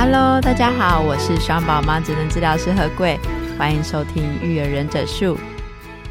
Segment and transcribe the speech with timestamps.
[0.00, 3.18] Hello，大家好，我是双宝妈职能治疗师何贵，
[3.58, 5.36] 欢迎收听育儿忍者术。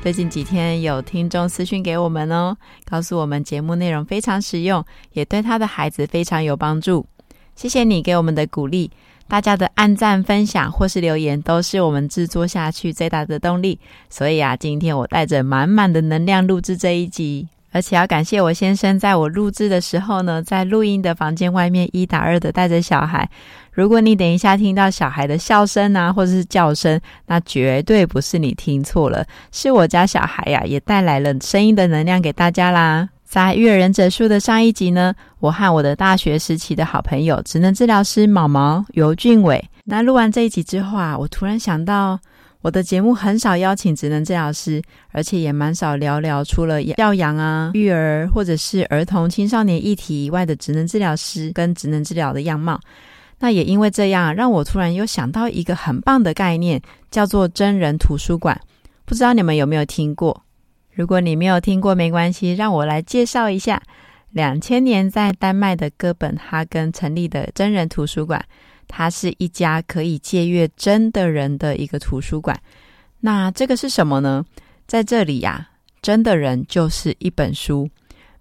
[0.01, 7.07] 最近几天有听众私讯给我们哦，告诉我们节目内容非常实用，也对他的孩子非常有帮助。
[7.55, 8.91] 谢谢你给我们的鼓励，
[9.25, 13.79] 大家的按赞、分享或是留言都是我们制作下去最大的动力。
[14.09, 17.47] 所以啊，今天我带着满满的能量录制这一集。
[17.73, 23.29] 而且要感谢我先生，在我录制的时候呢，在录音的房间外面一打二的带着小孩。
[23.77, 33.07] 如果你等一下听到小孩的笑声啊，或者是叫声，那绝对不是你听错了，是我家小孩呀、也带来了声音的能量给大家啦。
[33.23, 42.19] 在育儿忍者术的上一集呢，我和我的大学时期的好朋友职能治疗师毛毛尤俊伟，那录完这一集之后啊，我突然想到。
[42.61, 44.81] 我的节目很少邀请职能治疗师，
[45.11, 52.77] 而且也蛮少聊聊除了教养啊、育儿或者是儿童青少年议题以外的职能治疗师跟职能治疗的样貌。
[53.39, 58.59] 那也因为这样，让我突然又想到一个很棒的概念，叫做真人图书馆。
[59.05, 60.43] 不知道你们有没有听过？
[60.91, 63.81] 如果你没有听过，没关系，让我来介绍一下。
[64.31, 68.43] 两千年在丹麦的哥本哈根成立的真人图书馆。
[68.87, 72.57] 它是一家可以借阅真的人的一个图书馆。
[73.19, 74.45] 那这个是什么呢？
[74.85, 75.69] 在这里呀，
[76.01, 77.89] 真的人就是一本书。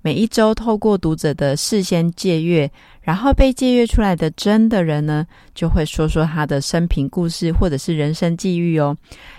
[0.07, 2.71] 每一周透过读者的事先借阅，
[3.03, 8.97] 然后被借阅出来的真的人呢，就会说说他的生平故事或者是人生际遇哦。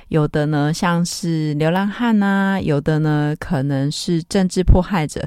[0.09, 5.25] 有的呢像是流浪汉呐，有的呢可能是政治迫害者。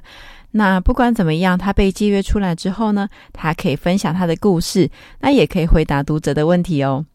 [0.51, 4.91] 那不管怎么样，他被借阅出来之后呢，他可以分享他的故事，
[5.21, 7.07] 那也可以回答读者的问题哦。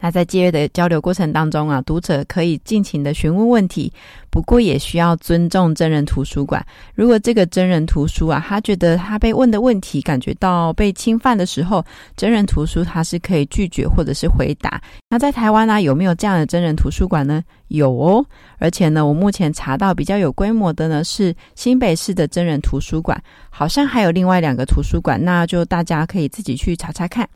[0.00, 3.92] 那在借阅的交流过程当中啊，读者可以尽情的询问问题，
[4.30, 6.64] 不过也需要尊重真人图书馆。
[6.94, 11.84] 如果这个真人图书啊，他觉得他被问的问题感觉到被侵犯的时候，
[12.16, 14.80] 真人图书他是可以拒绝或者是回答。
[15.10, 17.42] 那在台湾呢，有没有这样的真人图书馆呢？
[17.68, 18.24] 有哦，
[18.58, 27.28] 而且呢，我目前查到比较有规模的呢是新北市的真人图书馆，好像还有另外两个图书馆，那就大家可以自己去查查看。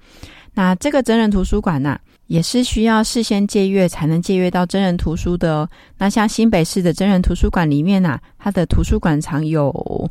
[0.55, 1.99] 那这个真人图书馆呢，
[2.29, 5.69] 也是需要事先借阅才能借阅到真人图书的哦。
[5.99, 10.09] 那像新北市的真人图书馆里面啊，它的图书馆藏有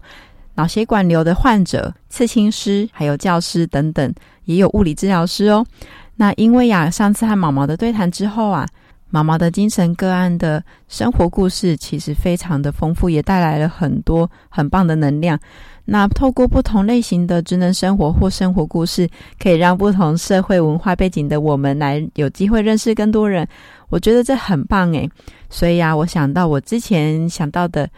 [0.56, 4.14] 脑血管瘤的患者、刺青师，还有教师等等，
[4.46, 5.66] 也有物理治疗师哦。
[6.18, 8.68] 那因为呀，上次和毛毛的对谈之后啊，
[9.10, 15.40] 毛毛的精神个案的生活故事其实非常的丰富，也带来了很多很棒的能量。
[15.86, 23.46] 那透过不同类型的职能生活或生活故事，可以让不同社会文化背景的我们来有机会认识更多人。
[23.90, 25.10] 我觉得这很棒诶。
[25.50, 27.90] 所以啊，我想到我之前想到的，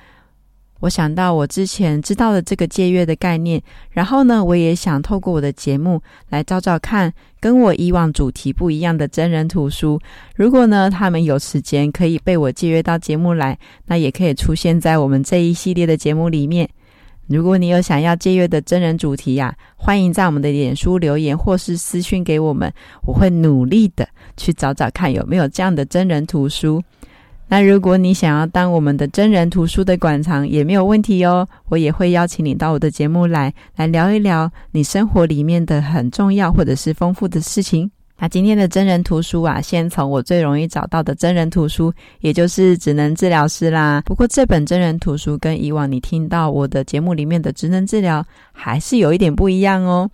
[0.79, 9.99] 我想到我之前知道的这个借阅的概念，然后呢，我也想透过我的节目来找找看，跟我以往主题不一样的真人图书。
[10.35, 16.67] 如果呢，他们有时间可以被我借阅到节目来，那也可以出现在我们这一系列的节目里面。
[17.27, 22.71] 如果你有想要借阅的真人主题呀、欢迎在我们的脸书留言或是私讯给我们，
[23.03, 26.81] 我会努力的去找找看有没有这样的真人图书。
[27.47, 37.89] 那如果你想要当我们的真人图书的馆藏也没有问题哦，我也会邀请你到我的节目来，来聊一聊你生活里面的很重要或者是丰富的事情。
[38.17, 44.01] 那今天的真人图书啊，先从我最容易找到的真人图书，也就是职能治疗师啦。
[44.05, 50.09] 不过这本真人图书跟以往你听到我的节目里面的职能治疗还是有一点不一样哦。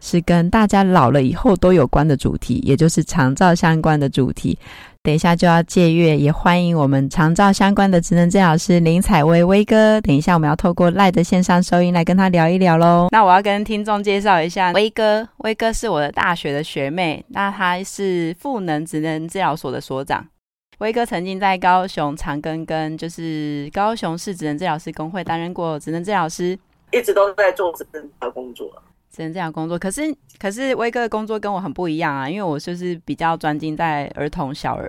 [0.00, 4.56] 是跟大家老了以后都有关的主题，也就是长照相关的主题。
[5.06, 10.00] 等一下就要借阅，也欢迎我们长照相关的职能治疗师林采薇威哥。
[10.00, 13.06] 等一下我们要透过赖的线上收音来跟他聊一聊喽。
[13.12, 20.26] 那我要跟听众介绍一下威哥，威哥是我的大学的学妹，那他是赋能职能治疗所的所长。
[20.78, 26.58] 威哥曾经在高雄长庚跟就是高雄市职能治疗师工会担任过职能治疗师，
[26.90, 28.68] 一直都在做职能治疗工作。
[29.16, 34.86] 只能这样工作，可是可是威哥的工作跟我很不一样啊，因为我就是比较专精在儿童小儿，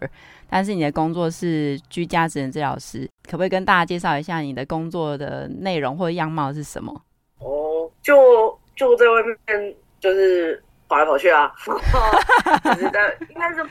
[0.50, 6.94] 但是你的工作是居家职能治疗师，可不可以跟大家介绍一下你的工作的内容或者样貌是什么？
[7.40, 11.50] 哦，就就在外面就是跑来跑去啊，
[12.66, 13.66] 就是在应该是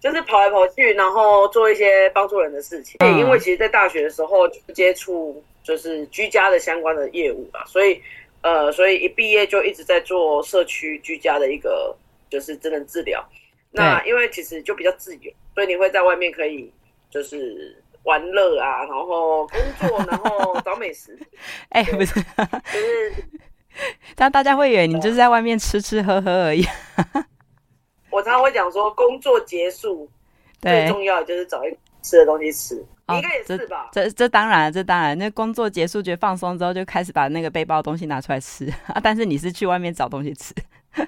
[0.00, 2.96] 就是跑来跑去，然后做一些帮助人的事情。
[2.98, 8.02] 嗯、因为其实，在大学的时候就接触就是居家的相关的业务啊，所以
[8.42, 11.96] 呃，所以一毕业就一直在做社区居家的一个
[12.28, 13.24] 就是智能治疗。
[13.72, 16.72] 那因为其实就比较自由，所以你会在外面可以
[17.08, 21.16] 就是玩乐啊，然后工作，然后找美食。
[21.70, 22.20] 哎、欸，不是，就
[22.80, 23.14] 是，
[24.16, 26.64] 但大家会以为你就是在外面吃吃喝喝而已。
[28.10, 30.10] 我常常会讲说，工作结束
[30.60, 33.84] 最重要的就是找一吃的东西吃，对应该也是吧？
[33.84, 39.00] 哦、这这，当然，这当然，那工作结束觉得放松之后，就开始把那个背包东西拿出来吃 啊。
[39.02, 40.54] 但是你是去外面找东西吃。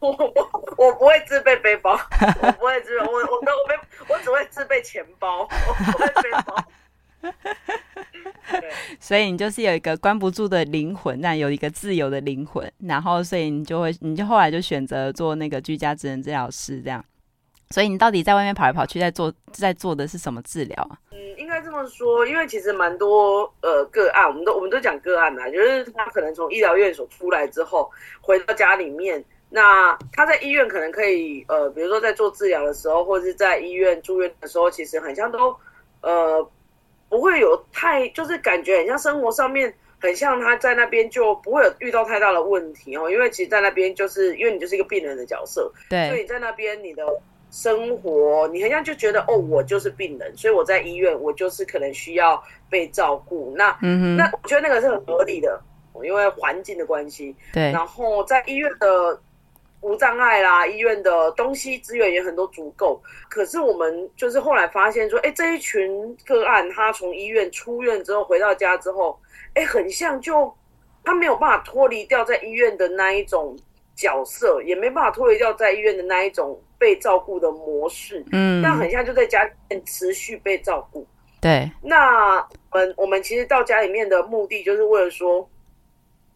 [0.00, 3.74] 我我我不会自备背包，我不会自备，我我我背
[4.08, 6.64] 我只会自备钱包，我不会背包。
[8.50, 8.70] 对，
[9.00, 17.02] 所以你就是有一个关不住的灵魂，但有一个自由的灵魂，然后所以你就会，你就后来就选择做那个居家职能治疗师这样。
[17.74, 20.94] 所以你到底在外面跑来跑去，在做在做的是什么治疗啊？
[21.10, 27.90] 嗯，应该这么说，因为其实蛮多呃个案，我们都我们都讲个案嘛，就是他可能从医疗院所出来之后，
[28.20, 29.24] 回到家里面。
[29.50, 35.56] 那他在医院可能可以，呃，比如说在做治疗的时候，或者是在医院住院的时候，其实很像都，
[36.00, 36.48] 呃，
[37.08, 47.04] 不会有太，就是感觉很像生活上面很像他在那边就不会有遇到太大的问题哦，因为其实，在那边就是因为你就是一个病人的角色，对，所以你在那边你的
[47.54, 55.62] 生活，你很像就觉得哦，我就是病人，所以我在医院我就是可能需要被照顾，那，嗯哼，那我觉得那个是很合理的，
[56.02, 59.20] 因为环境的关系，对，然后在医院的。
[59.86, 62.98] 无障碍啦，医院的东西资源也很多足够。
[63.28, 69.20] 可是我们就是后来发现说，哎，这一群个案，他从医院出院之后回到家之后，
[69.52, 70.50] 哎，很像就
[71.04, 73.54] 他没有办法脱离掉在医院的那一种
[73.94, 78.22] 角色，也没办法脱离掉在医院的那一种被照顾的模式。
[78.32, 81.06] 嗯，但很像就在家里面持续被照顾。
[81.40, 82.36] 对，那
[82.72, 85.48] 我们我们其实到家里面的目的就是为了说。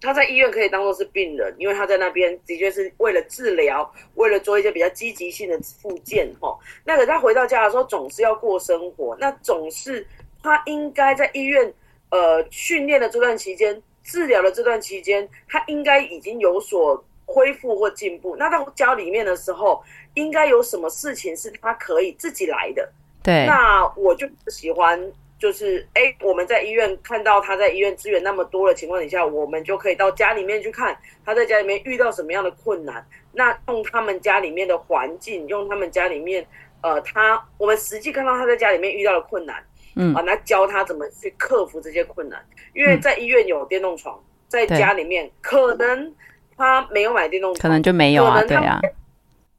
[0.01, 6.57] 他在医院可以当做是病人，因为他在那边的确是为了治疗，为了做一些比较积极性的复健，哈。
[6.85, 10.07] 那可他回到家的时候，总是要过生活，那总是
[10.41, 11.75] 他应该在医院
[12.11, 18.35] 呃训练的这段期间，治疗的这段期间，他应该已经有所恢复或进步。
[18.37, 19.85] 那到家里面的时候，
[20.15, 22.91] 应该有什么事情是他可以自己来的？
[23.23, 25.13] 对，那我就不喜欢。
[25.39, 33.07] 就是哎，我们在医院看到他在医院资源那么多的情况底下，我们就可以到家里面去看他在家里面遇到什么样的困难。
[33.31, 36.45] 那用他们家里面的环境，用他们家里面，
[36.83, 39.65] 呃，他我们实际看到他在家里面遇到的困难，
[39.95, 42.45] 嗯，啊，那教他怎么去克服这些困难。
[42.75, 46.13] 因为在医院有电动床，在家里面可能
[46.59, 48.79] 他没有买电动车，可能就没有啊，对啊。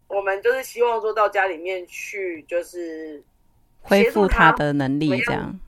[0.08, 3.24] 我们就是希望说到家里面去，就是
[3.82, 5.60] 恢复他的能力，这样。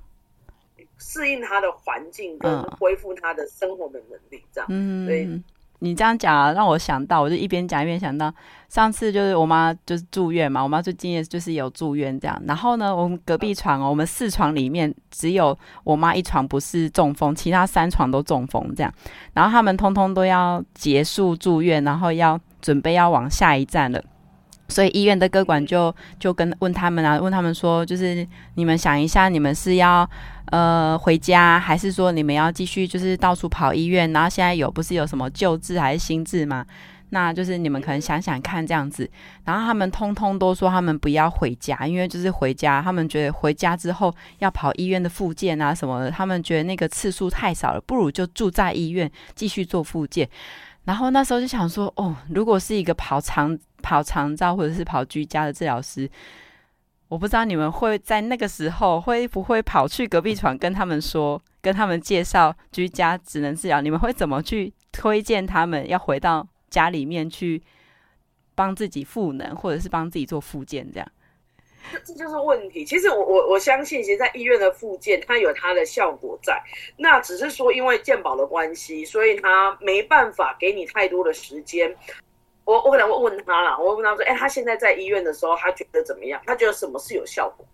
[0.97, 4.67] 适应他的环境跟恢复他的生活的能力，这样。
[4.69, 5.41] 嗯，所以
[5.83, 8.31] 你这样讲啊，让我想到，我就一边讲一边想到，
[8.69, 12.39] 上次就是我妈就是住院嘛，我妈最近也就是有住院这样。
[12.45, 18.93] 然后呢，我们隔壁床哦，我们四床里面只有我妈一床不是中风，其他三床都中风这样。
[19.33, 23.99] 然后他们通通都要结束住院，然后要准备要往下一站了。
[24.67, 30.09] 所以医院的各管就就跟问他们啊，问他们说，就是你们想一下，你们是要
[30.51, 34.13] 呃回家，还是说你们要继续就是到处跑医院？
[34.13, 36.65] 然后现在有不是有什么旧制还是新制吗？
[37.13, 39.09] 那就是你们可能想想看这样子。
[39.43, 50.29] 然后他们通通都说他们不要回家，因为就是回家，他们觉得回家之后要跑医院的复健啊什么的，他们觉得那个次数太少了，不如就住在医院继续做复健。
[50.85, 56.09] 然后那时候就想说，哦，如果是一个跑长跑长照或者是跑居家的治疗师，
[57.11, 67.61] 我不知道你们会在那个时候会不会跑去隔壁床跟他们说，跟他们介绍居家职能治疗，你们会怎么去推荐他们要回到家里面去
[68.55, 71.11] 帮自己赋能，或者是帮自己做复健这样？
[72.05, 72.85] 这就是问题。
[72.85, 76.63] 其实我我我相信，其实，在医院的复健，它有它的效果在。
[76.95, 81.93] 那只是说，因为健保的关系，所以他没办法给你太多的时间。
[82.65, 86.41] 我我可能会问他啦，我会问他说：“哎，他现在在医院的时候，他觉得怎么样？
[86.45, 87.65] 他觉得什么是有效果？”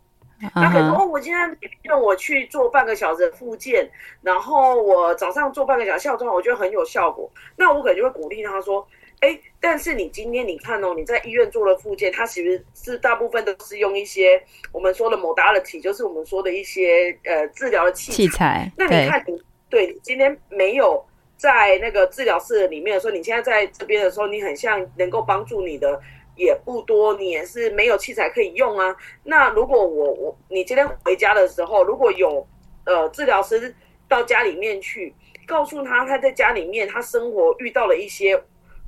[0.42, 0.50] uh.
[0.54, 3.90] 他可能说：“哦，我今天让我去做半个小时的复健，
[4.22, 8.88] 然后我早上做半个小时校正，我觉得很有效果。”那我可能就会鼓励他说。
[9.20, 14.40] 哎，但是你今天你看哦，你在医院做了复健，它其实是大部分都是用一些
[14.72, 18.16] 我们说的 modality，就是我们说的一些呃治疗的器材。
[18.16, 18.72] 器材。
[18.78, 19.36] 那你看你，
[19.72, 21.04] 对，对你今天没有
[21.38, 26.02] 在那个治疗室里面的时候，你现在在这边的时候，你很像能够帮助你的
[26.36, 28.96] 也不多，你也是没有器材可以用啊。
[29.24, 32.46] 那如果我我你今天回家的时候，如果有
[32.86, 33.74] 呃治疗师
[34.08, 35.14] 到家里面去，
[35.46, 38.42] 告诉他他在家里面他生活遇到了一些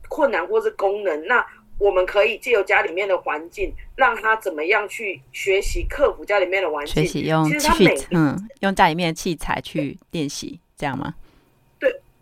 [0.07, 1.45] 困难或是功能，那
[1.77, 11.13] 我们可以借由家里面的环境，让他怎么样去学习克服家里面的环境，学习用器嗯用家里面的器材去练习，这样吗？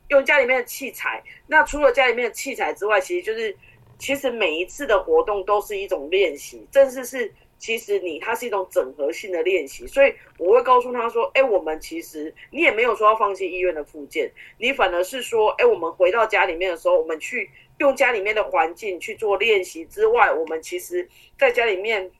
[0.09, 3.55] 用家里面的器材，那除了家里面的器材之外，其实就是，
[3.99, 17.49] 其实每一次的活动都是一种练习，正是是，其实你它是一种整合性的练习，所以我会告诉他说，哎，我们其实你也没有说要放弃医院的复健，你反而是说，哎，我们回到家里面的时候，我们去
[17.79, 22.11] 用家里面的环境去做练习之外，我们其实在家里面。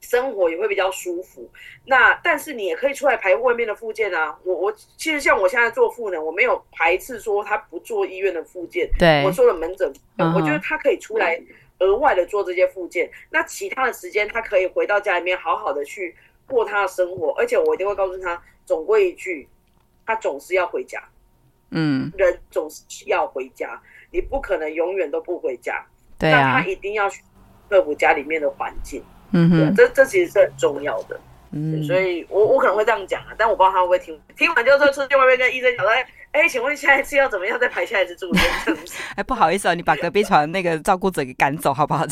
[0.00, 1.48] 生活也会比较舒服，
[1.84, 4.36] 那但是你也可以出来排外面的附件啊。
[4.44, 8.90] 我我其实像我现在做复能，我没有排斥说他不做医院的附件。
[8.98, 9.92] 对，我做了门诊，
[10.34, 11.40] 我觉得他可以出来
[11.80, 13.10] 额外的做这些复健。
[13.30, 16.16] 那其他的时间，他可以回到家里面好好的去
[16.46, 17.32] 过他的生活。
[17.38, 19.46] 而且我一定会告诉他，总归一句，
[20.06, 21.02] 他总是要回家。
[21.72, 23.80] 嗯，人总是要回家，
[24.10, 25.86] 你不可能永远都不回家。
[26.18, 27.22] 对啊，他一定要去
[27.68, 29.04] 克服家里面的环境。
[29.32, 31.18] 嗯哼，这这其实是很重要的，
[31.52, 34.18] 嗯，所以我我可能会这样讲啊，但我不知道他会不会听。
[34.36, 35.92] 听完之后出去外面跟医生讲说，
[36.32, 38.44] 哎，请问下一次要怎么样再排下一次住院？
[39.16, 42.04] 哎，不好意思啊，你把隔壁床那个照顾者给赶走好不好？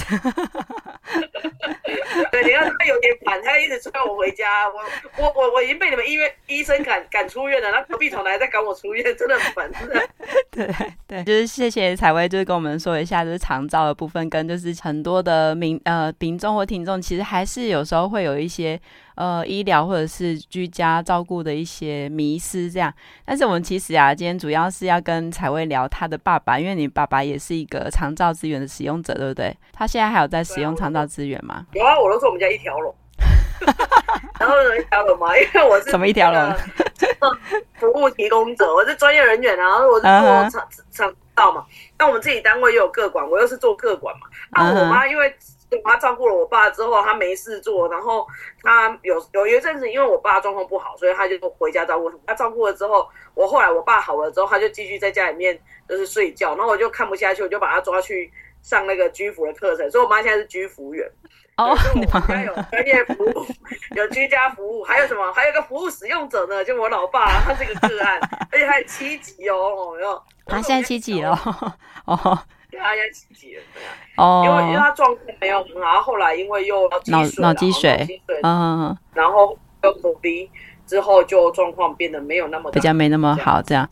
[2.31, 10.09] 对，你看他有点烦，他一直催我回家，我我我我已经被你们医院医生赶赶出院了，然后隔壁床的还在赶我出院，真的很烦，真的。
[10.51, 10.69] 对
[11.07, 18.79] 对，就是谢谢采薇，就是跟我们说一下，就是长照的部分，跟就是很多的民呃民众或听众，其实还是有时候会有一些
[19.15, 22.93] 呃医疗或者是居家照顾的一些迷失这样。
[23.25, 29.57] 但是我们其实啊，今天主要是要跟采薇聊她的爸爸，因为你爸爸也是一个长照资源的使用者，对不对？
[29.73, 31.67] 他现在还有在使用长照资源吗？
[31.73, 32.95] 有啊，我都说我们家一条龙。
[34.39, 36.55] 然后一条龙嘛，因为我是什么一条龙？
[37.75, 41.67] 服务提供者，我是专业人员，然后我是做长长照嘛。
[41.99, 44.29] 那我们自己单位又有个管，我又是做个管嘛。
[44.55, 45.35] 然后我妈因为
[45.73, 48.25] 我妈照顾了我爸之后，她没事做，然后
[48.63, 52.09] 她有有一阵子，因为我爸状况不好，所以她就回家照顾。
[52.25, 56.55] 她照顾了之后，我后来我爸好了之后，她就继续在家里面就是睡觉。
[56.55, 58.33] 然后我就看不下去，我就把她抓去
[58.69, 59.91] 上那个居服的课程。
[59.91, 61.11] 所以我妈现在是居服员。
[61.57, 63.47] 哦，我们家有专业服务，
[63.97, 65.33] 有居家服务，还有什么？
[65.33, 68.21] 还有个服务使用者呢，就我老爸，他这个个案，
[68.53, 70.23] 而且他七级哦，有没有？
[70.47, 71.33] 他现在七级了，
[72.05, 72.39] 哦，
[72.71, 78.07] 对，他现在七级了，对啊，哦，因为因为他状况没有很好，后来因为又脑脑脑积水，
[78.45, 80.49] 嗯，然后又口鼻
[80.87, 83.89] 之后就状况变得没有那么比较没那么好，这样，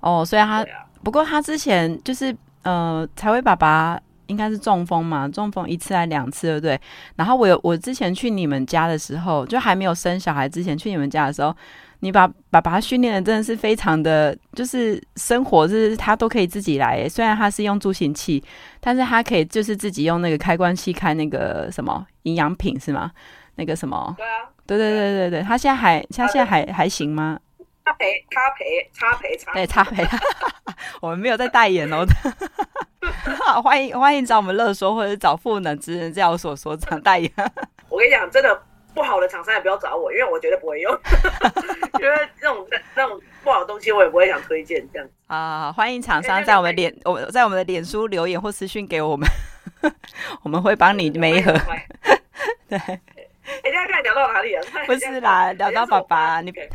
[0.00, 0.64] 哦，所以他
[1.04, 3.98] 不过他之前就是呃，才会爸爸。
[4.28, 6.80] 应该是中风嘛，中风一次还两次，对不对？
[7.14, 11.54] 然后我有我之前去你们家的时候，就还没有生小孩之前去你们家的时候，
[12.00, 17.06] 你把爸爸训练的真的是非常的，就是生活是他都可以自己来。
[17.06, 18.42] 虽然他是用助行器，
[18.80, 23.10] 但是他可以就是自己用那个开关器开那个什么营养品是吗？
[23.56, 24.14] 那个什么？
[24.16, 27.38] 对啊，对对对对对，他现在还他现在还还行吗？
[27.84, 30.02] 他赔他赔他赔他对他赔，
[31.02, 32.04] 我们没有在代言哦。
[33.44, 37.30] 好，欢迎欢迎找我们乐说，或者找赋能职人治疗所所长代言。
[37.90, 38.58] 我跟你讲，真的
[38.94, 40.90] 不好的厂商也不要找我，因为我绝对不会用。
[42.00, 45.06] 因为那种那种不好的东西，我也不会想推荐这样。
[45.26, 49.28] 啊，欢迎厂商在我们脸我在我们的脸书留言或私讯给我们，
[50.42, 51.52] 我们会帮你媒合。
[52.66, 53.00] 对，哎，
[53.62, 54.62] 大家看聊到哪里了？
[54.86, 56.66] 不是啦，聊到爸爸，你别。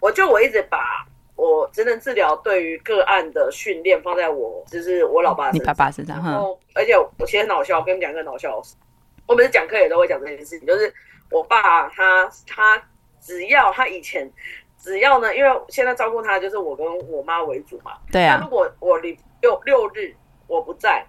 [0.00, 1.06] 我就我一直把。
[1.36, 8.76] 我职能治疗对于个案的训练放在我，就是我老爸身上，你爸爸身上，然后而且我其实很搞笑，我跟你们讲一个搞笑的事。
[9.24, 10.92] 我每次讲课也都会讲这件事情，就是
[11.30, 12.82] 我爸他他
[13.22, 14.30] 只要他以前
[14.76, 18.38] 只要呢，因为现在照顾他就是我跟我妈为主嘛，对啊。
[18.42, 20.14] 如果我六六六日
[20.46, 21.06] 我不在，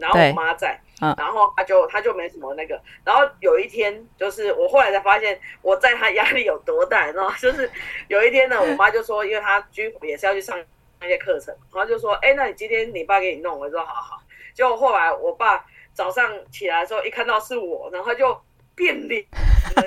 [0.00, 0.80] 然后我妈在。
[1.02, 7.70] 嗯，然后他就他就没什么那个，然后有一天就是我后来才发现我在他压力有多大，然后 就是
[8.08, 10.62] 有一天呢，我妈就说，因为他居服也是要去上
[11.00, 14.18] 那些课程，然后就说，哎，那你今天你爸给你弄，我就说好好。
[14.52, 15.64] 结果后来我爸
[15.94, 18.38] 早上起来的时候一看到是我，然后他就
[18.74, 19.24] 变脸，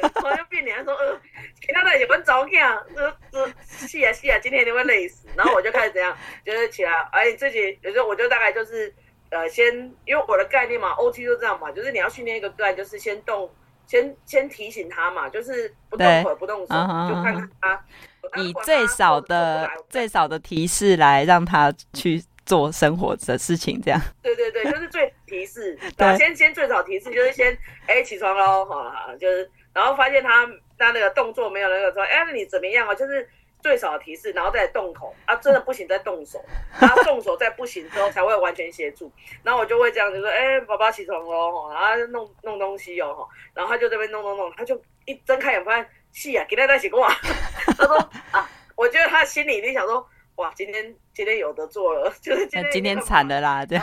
[0.01, 1.21] 然后就变脸，他说，呃，
[1.61, 5.27] 其他的也不着样，呃呃，是啊是啊，今天你会累死。
[5.35, 8.91] 然后我就开始怎样，就是起来，哎，自己有时候我就大概就是。
[9.33, 9.65] 呃，先
[10.05, 13.49] 因为我的概念嘛，OT 就这样嘛，就是你要训练一个个案，就是先动，
[13.87, 17.09] 先先提醒他嘛，就是不动腿不动手，uh.
[17.09, 23.99] 就看看他以最少的最少的提示来让他去做生活的事情，这样。
[24.21, 25.77] 对对对， 就是最提示。
[25.97, 30.45] 对，先先最少提示就是先哎起床喽，好，就是然后发现他
[30.77, 32.93] 他那个动作没有那个说哎那你怎么样啊？
[32.93, 33.27] 就是。
[33.63, 36.43] 最少的提示，然后再动口啊，真的不行再动手，
[36.79, 39.09] 然后动手再不行之后才会完全协助。
[39.41, 47.07] 然后我就会这样子说，哎，宝宝起床喽，然后弄弄东西哦，然后他就这边弄弄弄，他就一睁开眼发现，是啊，给他在洗过。
[47.77, 47.95] 他说
[48.31, 53.79] 啊，我觉得他心里一定想说，哇，今天今天有的做了， 就是今天今天惨的啦，对。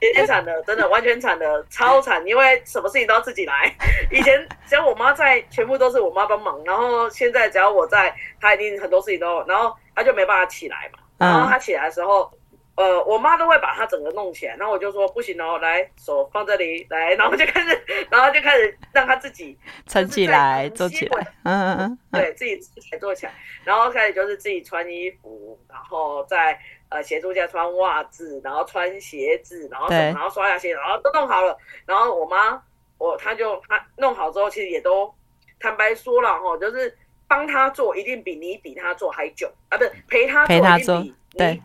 [0.00, 3.72] 今天惨的，真的完全惨的，超惨，因为什么事情都要自己来。
[4.10, 6.60] 以前只要我妈在，全部都是我妈帮忙。
[6.64, 10.98] 然后现在只要我在，她一定很多事情都，然后她就没办法起来嘛。
[11.18, 12.28] 然后她起来的时候，
[12.74, 14.56] 呃，我妈都会把它整个弄起来。
[14.56, 22.58] 然后我就说不行哦，来手放这里来，然后就开始，然后就开始让他自己撑起来，坐起来，嗯嗯嗯，对自己
[22.90, 23.32] 才坐起来，
[23.64, 26.58] 然后开始就是自己穿衣服，然后再。
[26.92, 31.56] 呃，协助下穿袜子，然后穿鞋子，然后然后刷牙洗，然后都弄好了。
[31.86, 32.62] 然后我妈，
[32.98, 35.10] 我她就她弄好之后，其实也都
[35.58, 36.94] 坦白说了哈，就是
[37.26, 41.62] 帮她做一定比你比她做还久啊，不是陪她做一定比你对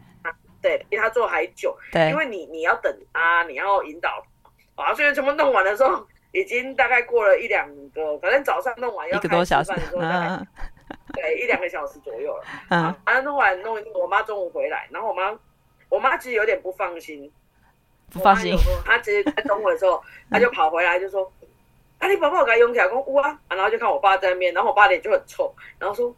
[0.61, 4.23] 对陪他做还久，对，因为你你要等他，你要引导
[4.75, 10.47] 啊，所以全部弄完的时候，已经大概过了一两个，反正早上弄完要开始吃饭的时候大概。
[11.13, 12.43] 对，一两个小时左右了。
[12.69, 15.37] 嗯，反正弄完弄一弄，我妈中午回来，然后我妈，
[15.89, 17.31] 我妈其实有点不放心，
[18.11, 18.55] 不放心。
[18.85, 21.29] 她其实在中午的时候， 她就跑回来就说
[21.99, 26.15] ：“啊，你宝宝给他用起来，讲哇。”然后就看我爸在那边，然后我爸脸就很臭，然后说：“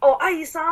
[0.00, 0.62] 哦，阿姨衫，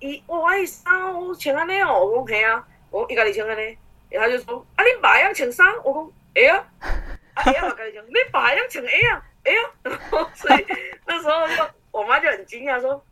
[0.00, 3.76] 姨，哦，阿姨衫，我穿安尼哦。”我讲：“嘿啊，我讲伊家己穿安尼。”
[4.10, 6.64] 然后就说：“啊，恁爸样穿衫。”我讲：“哎呀，
[7.34, 9.60] 啊，哎呀，我家己讲，恁爸样穿哎呀，哎呀。
[10.34, 10.66] ”所以
[11.06, 11.70] 那时候就。
[11.92, 13.02] 我妈就很惊讶说：“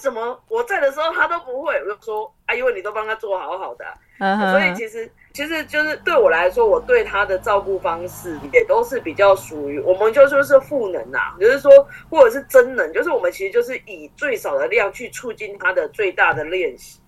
[0.00, 3.84] 怎么我在的时候他都不会？”我就说：“啊，因为你都帮他做好好的、
[4.18, 11.70] 啊，所以其实其实就是对我来说，我对他的照顾方式也都是比较属于我们就说是赋能呐、啊，就是说
[12.10, 17.00] 或者是真能，就是我们其实就是以最少的量去促进他的最大的练习。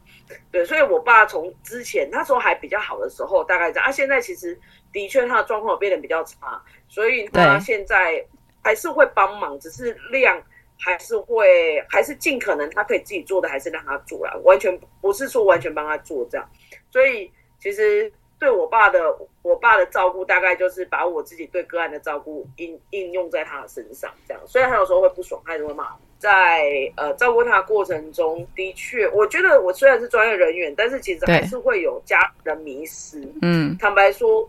[0.50, 4.58] 对，所以我爸从之前那时候还比较好的时候，大概这样啊，现在其实
[4.92, 8.24] 的确他的状况变得比较差，所以他现在
[8.62, 10.40] 还是会帮忙，只是量。”
[10.78, 14.34] 还是会，还是尽可能他可以自己做的，还是让他做啦。
[14.44, 16.48] 完全不是说完全帮他做这样。
[16.90, 19.00] 所以其实对我爸的，
[19.42, 24.42] 我爸的照顾大概就是把我自己对个案的照顾应应用在他的身上这样。
[24.46, 25.88] 虽然他有时候会不爽，他也会骂。
[26.18, 33.26] 在呃照顾他的过程中的确，我觉得我虽然是专业人员，但是其实还是会有家人迷失。
[33.42, 34.48] 嗯，坦白说，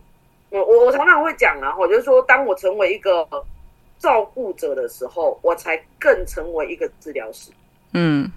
[0.50, 3.26] 我我我常常会讲啊，我就是说，当我成为一个。
[3.98, 7.50] 照顾者的时候，我才更成为一个治疗师。
[7.92, 8.30] 嗯，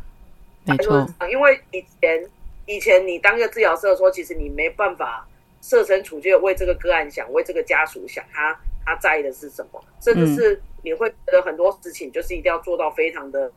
[0.66, 1.06] 没错。
[1.30, 2.30] 因为以前，
[2.66, 5.28] 以前你当一个治疗师的时候，其实你没办法
[5.62, 13.52] 设身处地为这个个案想，为这个家属想，他他在意的是什么，甚至是你会觉得很多事情就是一定要做到非常的，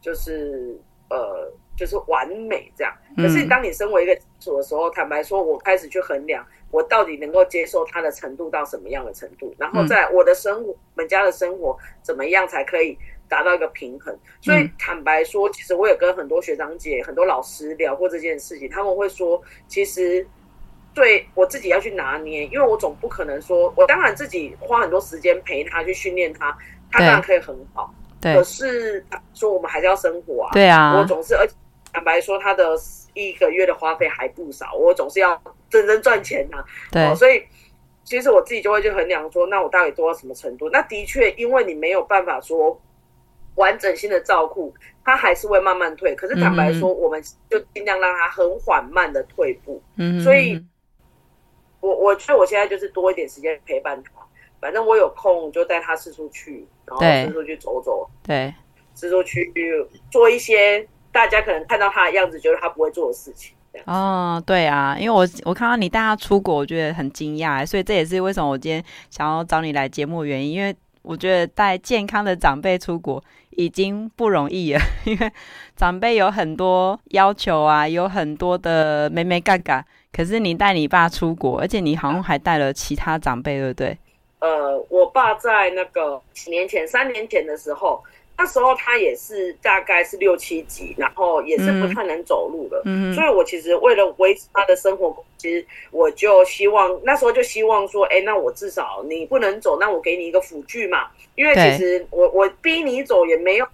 [0.00, 0.78] 就是
[1.10, 2.92] 呃，就是完美这样。
[3.16, 6.44] 可是当你身为一个家属的时候，坦白说，我开始去衡量。
[6.70, 9.54] 我到底能够接受他的程度到什么样的程度？
[9.56, 12.94] 然后在我的生活、嗯、我们家的生活怎么样才可以
[13.26, 14.14] 达到一个平衡？
[14.42, 20.28] 所以坦白说，其实我也跟很多学长姐、很多老师聊过这件事情，他们会说，其实
[20.92, 26.54] 对我自己要去拿捏，因为我总不可能说，我当然自己花很多时间陪他去训练他，
[26.92, 28.34] 他当然可以很好，对。
[28.34, 30.98] 可是说我们还是要生活啊，对啊。
[30.98, 31.54] 我总是而且
[31.98, 32.76] 坦白说，他的。
[33.14, 35.30] 一个月的花费还不少，我总是要
[35.72, 36.64] 认真赚钱呐、啊。
[36.92, 37.42] 对、哦，所以
[38.04, 40.70] 其实我自己就会去衡量说，那我到底做到什么程度？
[40.70, 42.80] 那的确，因为你没有办法说
[43.56, 44.72] 完整性的照顾，
[45.04, 46.14] 他还是会慢慢退。
[46.14, 49.82] 可是坦白说，嗯、我们就尽量让他很缓慢的退步。
[49.96, 50.64] 嗯，所以
[51.80, 54.10] 我我觉得我现在就是多一点时间陪伴他。
[54.60, 58.54] 反正我有空就带他四处去，然后四处去走走，对，
[58.94, 59.52] 四处去
[60.08, 60.86] 做一些。
[61.12, 63.54] 大家可能看到他的样子，觉得他不会做的事情。
[63.84, 70.52] 哦，对啊，因为我我看到你带他出国，我觉得很惊讶，所以这也是为什么我今天想要找你来节目的原因。
[70.52, 75.30] 因为我觉得带健康的长辈出国已经不容易了， 因为
[75.76, 79.84] 长辈有很多要求啊，有很多的眉眉角角。
[80.10, 83.96] 可是你带你爸出国，而且你好像还带了其他长辈，对不对？
[84.40, 88.02] 呃，我爸在那个几年前、三年前的时候。
[88.38, 103.66] 那时候他也是大概是六七级，然后也是不太能走路了，嗯，所以我其实为了维持他的生活，其实我就希望那时候就希望说，哎，那我至少你不能走，那我给你一个辅具嘛，因为其实我我逼你走也没有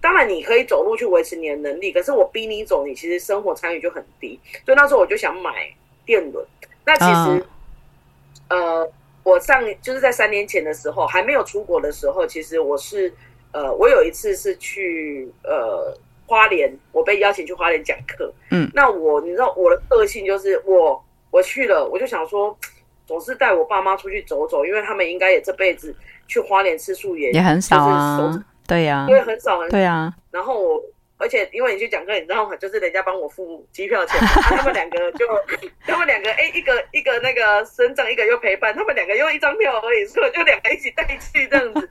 [0.00, 4.38] 当然你可以走路去维持你的能力，可是我逼你走，你其实生活参与就很低。
[4.66, 5.72] 所以那时候我就想买
[6.04, 6.44] 电轮。
[6.84, 7.46] 那其实，
[8.48, 8.90] 呃，
[9.22, 13.14] 我上就是在三年前的时候，还没有出国的时候，其实我是
[13.52, 18.32] 呃，我有一次是去呃花莲，我被邀请去花莲讲课。
[18.50, 22.56] 嗯，那我你知道我的个性就是我我去了，我就想说。
[23.04, 25.94] 总是带我爸妈出去走走，因为他们应该也这辈子
[26.28, 28.44] 去花莲次数也也很少啊。
[28.66, 29.72] 对呀，因为很少很少。
[29.72, 30.10] 对啊。
[30.30, 30.82] 然后我，
[31.22, 32.56] 而且因为你去讲课，你知道吗？
[32.56, 35.26] 就是人家帮我付机票钱，啊、他们两个就
[35.86, 41.88] 他们两个哎，一个一个那个身障，一个又陪伴，他们两个用一张票而已，所以我就两个一起带去这样子。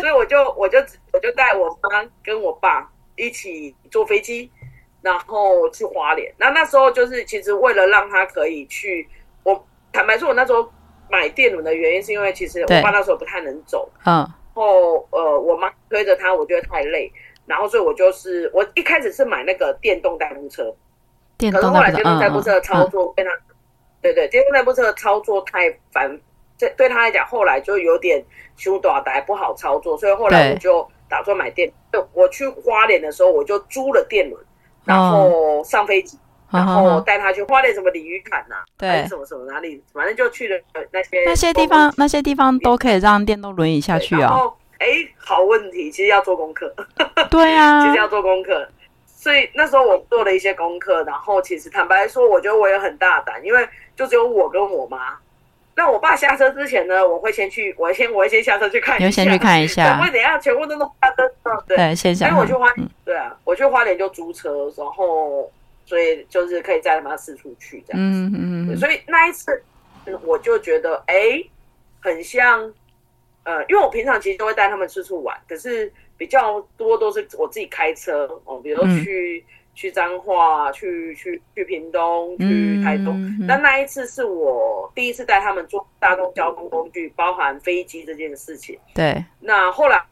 [0.00, 0.78] 所以我就我就
[1.12, 4.50] 我就带我妈跟我爸一起坐飞机，
[5.02, 6.32] 然后去花莲。
[6.36, 9.08] 那那时候就是其实为了让他可以去。
[9.44, 10.70] 我坦白说，我那时候
[11.10, 17.10] 买电轮的原因是因为其实我爸那时候不太能走，嗯，然后呃，我妈推着他，我觉得太累，
[17.48, 20.72] 然后所以我就是我一开始是买那个电动代步车，
[21.36, 23.40] 电动可是后来电动代步车的操作非常，嗯。
[23.40, 23.42] 嗯、
[24.02, 26.20] 对对，电动代步车的操作太繁，
[26.56, 28.24] 这对他来讲后来就有点
[28.56, 34.40] 修短的不好操作，所以后来我就打算买电，对我去花莲的时候我就租了电轮，
[34.84, 36.18] 然后上飞机。
[36.50, 40.58] 然后带他去花莲什么鲤鱼潭呐、啊，对，什么什么哪里，反正就去了
[40.90, 44.32] 那些那些地方，那些地方都可以让电动轮椅下去啊。
[44.32, 44.86] 哦，哎，
[45.28, 46.74] 好问题，其实要做功课。
[47.30, 48.66] 对啊，其实要做功课。
[49.06, 55.18] 所以那时候我做了一些功课，然后其实坦白说，我觉得我也很大胆，因为就只有我跟我妈。
[55.74, 61.30] 那我爸下车之前呢，我会先去，我先我会先下车去看一下，你先去看一下，不会等下全部都弄下车。
[61.66, 62.28] 对，先下。
[62.28, 65.50] 因为我去花，嗯、对啊，我去花莲就租车，然后。
[65.84, 68.76] 所以就是可以带他妈四处去这样子，嗯嗯嗯。
[68.76, 69.64] 所以那一次，
[70.22, 71.50] 我就觉得哎、欸，
[72.02, 72.70] 很像，
[73.44, 83.14] 呃，因为我平常其实都会带他们四处玩，可是比较多都是我自己开车哦，比如说去、嗯、去彰化，去去去屏东，去台东。
[83.22, 88.78] 嗯嗯、那那一次是我第一次带他们坐大众交通工具，包含飞机这件事情。
[88.94, 89.24] 对。
[89.40, 90.02] 那后来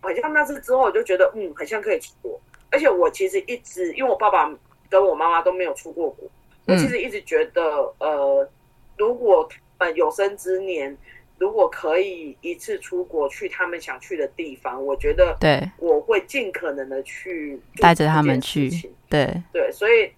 [0.00, 4.50] 好像那次之后，我就觉得嗯，很像可以出国，而且我其实一直因为我爸爸。
[4.88, 6.30] 跟我妈妈都没有出过国，
[6.68, 8.48] 我其实一直觉得，呃，
[8.96, 9.46] 如果
[9.78, 10.96] 呃有生之年，
[11.38, 18.70] 如果可以一次出国去他们想去的地方，我觉得对，我会尽可能的去带着他们去，
[19.08, 20.10] 对对，所以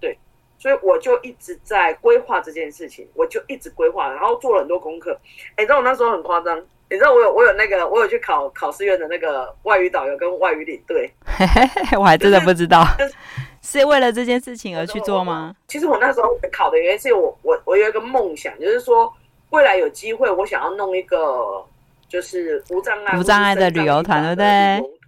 [0.00, 0.16] 对，
[0.58, 5.18] 所以我就一直在规划这件事情，我就一直规划，然后做了很多功课。
[5.56, 6.56] 哎，你知道我那时候很夸张，
[6.88, 11.10] 你知道我有我有那个我有去考考试院的那个外语导游跟外语领队，
[11.98, 12.84] 我还真的不知道。
[12.98, 13.14] 就是
[13.80, 15.56] 是为了这件事情而去做吗？
[15.66, 19.12] 其实我那时候考的原因是我我我有一个梦想，就是说
[19.50, 21.64] 未来有机会，我想要弄一个
[22.08, 24.98] 就是无障碍无障碍的旅游团，对不对？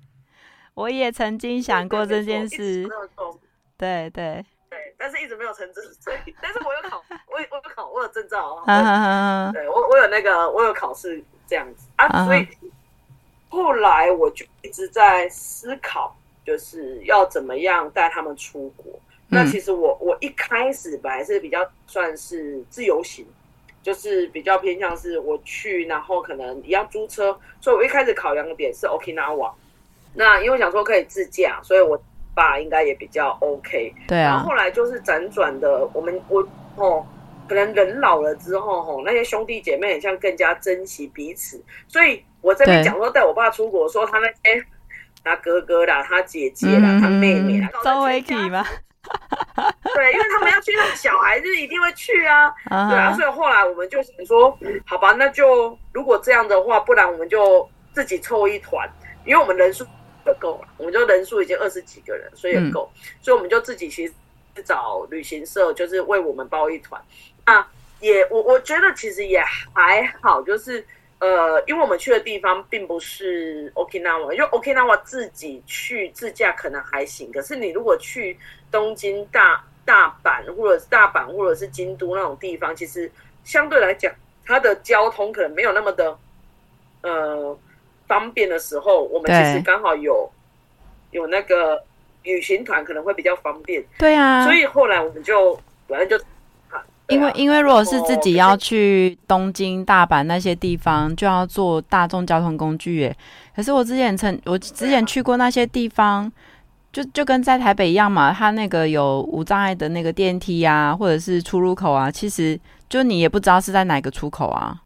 [0.75, 2.89] 我也曾经想过这件事，
[3.77, 5.85] 对对对，但是一直没有成真。
[6.01, 9.51] 所以，但是我有考， 我有我有考，我有证照啊。
[9.53, 12.47] 对我我有那个我有考试这样子啊，所以
[13.49, 16.15] 后来我就一直在思考。
[16.47, 18.87] 就是要怎么样带他们出国？
[18.95, 23.27] 嗯、那其实我我一开始本来是比较算是自由行，
[23.83, 27.39] 就是比较偏向是我去，然后可能一样租车。
[27.61, 29.53] 所以我一开始考量的点是 Okinawa。
[30.15, 32.01] 那因为我想说可以自驾，所以我
[32.35, 33.95] 爸应该也比较 OK。
[34.07, 34.31] 对啊。
[34.31, 37.07] 然后后来就是辗转的，我们我哦，
[37.49, 41.63] 可能人老了之后吼，那些兄弟姐妹很像更加珍惜彼此。
[41.87, 44.65] 所以我这边讲说带我爸出国，说他那些。
[45.25, 48.65] 他哥哥啦，他姐姐啦，嗯、他妹妹啦，周围去吗？
[49.95, 52.53] 对，因为他们要去，那小孩子一定会去啊。
[52.69, 58.89] 对啊，所以后来我们就想说，好吧，那就如果这样的话，不然我们就自己凑一团，
[59.25, 59.85] 因为我们人数
[60.25, 64.13] 就够了，我们就人数已经二十几个人，所以也够，嗯、所以我们就自己其实
[64.65, 67.01] 找旅行社，就是为我们包一团。
[67.47, 67.67] 那
[68.01, 69.43] 也我我觉得其实也
[69.75, 70.87] 还好，就是。
[71.21, 78.39] 呃，因为我们去的地方并不是 Okinawa，因为 Okinawa 自己去自驾可能还行，可是你如果去
[78.71, 83.11] 东京、大大阪或者是大阪或者是京都那种地方，其实
[83.43, 86.17] 相对来讲，它的交通可能没有那么的
[87.03, 87.59] 呃
[88.07, 90.31] 方便的时候，我们其实刚好有
[91.11, 91.83] 有那个
[92.23, 93.85] 旅行团可能会比较方便。
[93.99, 96.25] 对啊，所以后来我们就反正就。
[97.09, 103.17] 因为，因为如果是自己要去东京、大阪那些地方，就要坐大众交通工具耶。
[103.57, 106.31] 可是我之前曾，我之前去过那些地方，
[106.93, 114.77] 就就跟在台北一样嘛，它那个有无障碍的那个电梯啊，或者是出入口啊，其实就你也不知道是在哪个出口啊。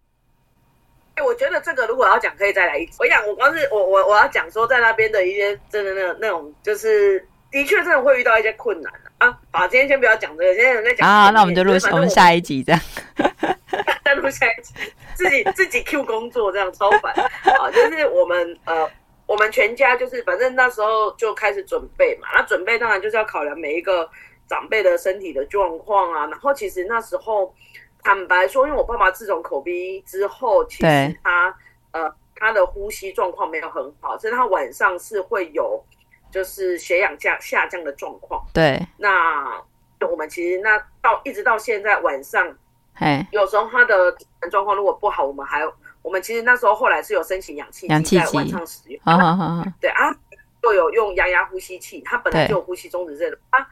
[1.16, 2.98] 哎，我觉得这个如果要讲，可以再来一次。
[3.00, 7.18] 我想，我光是我我我要讲说，在那边的一些真的那种那种，就是
[7.50, 9.11] 的确真的会遇到一些困难啊。
[9.52, 11.30] 好，今天先不要讲这个，今天在讲啊。
[11.30, 12.80] 那我们就录我们下一集这样。
[14.04, 14.74] 再录下一集，
[15.14, 17.70] 自己自己 Q 工作这样超烦啊。
[17.70, 18.88] 就是我们呃，
[19.26, 22.28] 我们全家就是反正那时候就开始准备嘛。
[22.34, 24.08] 那准备当然就是要考量每一个
[24.48, 26.26] 长辈的身体的状况啊。
[26.26, 27.54] 然后其实那时候。
[28.04, 31.56] 坦白说，因为我爸爸自从口鼻之后，其实他
[31.92, 35.80] 呃他的呼吸状况没有很好，所以他晚上是会有
[36.32, 38.44] 就是血氧降下降的状况。
[38.52, 39.62] 对，那
[40.10, 42.52] 我们其实那到一直到现在晚上，
[42.94, 44.16] 哎，有时候他的
[44.50, 45.62] 状况如果不好，我们还
[46.02, 49.00] 我们其实那时候后来是有申请氧气机在晚上使用。
[49.06, 50.10] 好好好，对啊，
[50.60, 53.64] 就有用压压呼吸器，他本来就有呼吸中止症，啊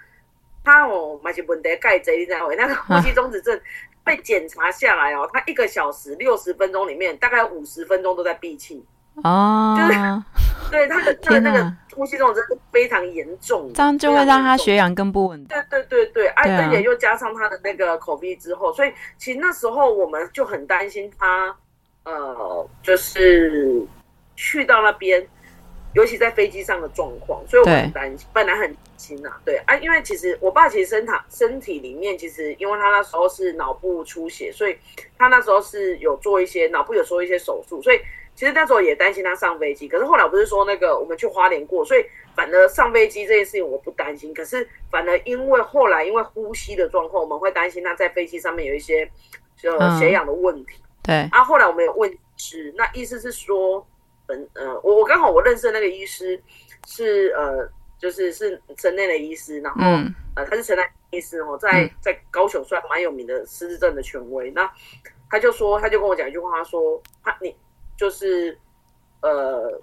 [0.62, 2.54] 他哦蛮是问题盖贼，你知道吗？
[2.56, 3.60] 那个呼吸中止症。
[4.02, 8.82] 被检查下来哦，他一个小时六十分钟里面，大概五十分钟都在闭气
[9.22, 15.48] 哦，就是对他的他的那个呼吸中真的非常严重，这样就会让他血氧更不稳定。
[15.68, 21.54] 对对对对，而且又加上他的那个 COVID 之后，所以其实那时候我们就很担心他，
[22.04, 23.82] 呃，就是
[24.36, 25.26] 去到那边。
[25.92, 34.78] 尤其在飞机上的状况，所以我很担心，本来很担心呐，对啊，因为其实我爸其实身体身体里面其实，因为他那时候是脑部出血，所以
[35.18, 37.98] 他那时候是有做一些脑部有做一些手术，所以
[38.40, 39.86] 其实那时候也担心他上飞机。
[39.86, 42.02] 可是后来不是说那个我们去花莲过，所以
[42.34, 44.32] 反而上飞机这件事情我不担心。
[44.32, 49.06] 可是反而因为后来因为呼吸的状况，我们会担心他在飞机上面有一些
[49.58, 50.80] 就血氧的问题。
[50.80, 53.86] 嗯、对，啊，后来我们有问是，那意思是说。
[54.54, 56.40] 呃，我我刚好我认识的那个医师
[56.86, 64.48] 是呃，就是是城内的医师，然后、嗯、呃他是城内医师哦，在在高雄算蛮有名的失智症的权威。
[64.52, 64.72] 那
[65.28, 67.52] 他就说，他就跟我讲一句话，他说他你
[68.00, 68.58] 就是
[69.20, 69.78] 呃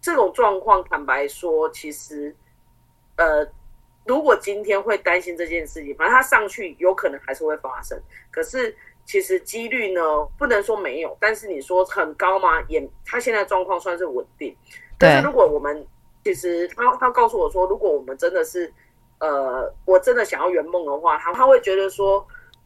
[0.00, 2.34] 这种状况，坦白说，其实
[3.16, 3.46] 呃
[4.06, 8.74] 如果今天会担心这件事情，反正他上去有可能还是会发生，可是。
[9.04, 10.00] 其实几率呢，
[10.38, 12.62] 不能说没有，但是你说很高吗？
[12.68, 14.56] 也，他现在状况算是稳定。
[14.96, 15.84] 但是如果我们
[16.22, 18.72] 其实他他告诉我说，如果我们真的是
[19.18, 22.24] 呃，我真的想要圆梦的话，他他会觉得说，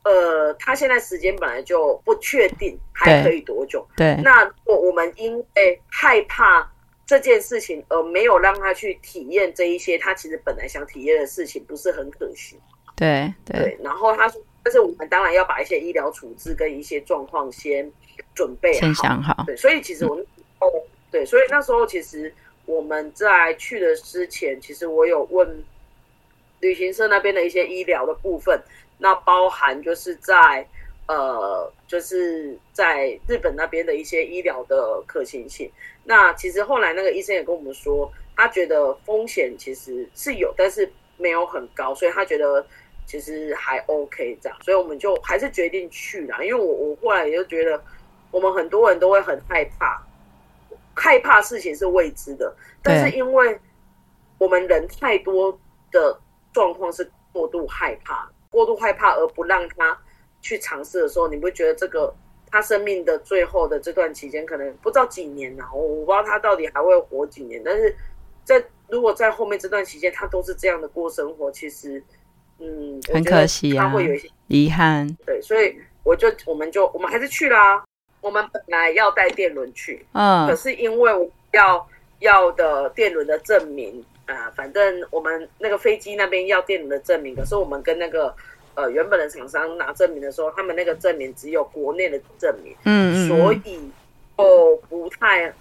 [0.08, 3.86] 呃，他现在时间本来就不确定还可以多久。
[3.96, 4.14] 对。
[4.14, 6.70] 对，那如果我们因为害怕
[7.04, 12.56] 这件事情而没有让他去体验这一些他其实本来想体验的事情，不是很可惜？
[12.94, 13.78] 对对，对。
[13.82, 14.40] 然后他说。
[14.66, 17.88] 但是我们当然要把一些医疗处置跟一些状况先
[18.34, 19.44] 准备好，先想好。
[19.46, 20.26] 对，所以其实我们
[20.58, 20.66] 哦，
[21.08, 25.64] 对，所以那时候其实我们在去的之前，其实我有问
[26.58, 28.60] 旅行社那边的一些医疗的部分，
[28.98, 30.66] 那包含就是在
[31.06, 35.70] 呃，就是在日本那边的一些医疗的可行性。
[36.04, 42.66] 那其实后来那个医生也跟我们说，他觉得风险其实是有，但是没有很高，所以他觉得。
[43.08, 46.42] 其实还 OK 这样，所以我们就还是决定去啦。
[46.42, 47.80] 因为我我后来也就觉得，
[48.32, 50.04] 我们很多人都会很害怕，
[50.92, 52.52] 害怕事情是未知的。
[52.82, 53.56] 但是因为
[54.38, 55.56] 我们人太多
[55.92, 56.18] 的
[56.52, 59.98] 状况是过度害怕，过度害怕而不让他
[60.40, 62.14] 去尝试的时候，你不觉得这个
[62.50, 65.64] 他生命的最后的这段期间，可能不知道几年呢？
[65.74, 67.60] 我我不知道他到底还会活几年。
[67.62, 67.94] 但是
[68.44, 72.02] 在如果在后面这段期间，他都是这样的过生活，其实。
[72.58, 75.06] 嗯，很可惜啊，他会有一些遗憾。
[75.26, 77.84] 对，所以我就，我们就，我们还是去啦。
[78.22, 81.86] 我们本来要带电轮去，嗯，可是因为我要
[82.20, 88.34] 要的电轮的证明啊、呃，反正我们那个飞机那边要电轮的证明，可是我们跟那个
[88.74, 93.90] 呃原本的厂商拿证明的时候，他们那个证明只有国内的证明，嗯，所以
[94.36, 95.52] 哦不太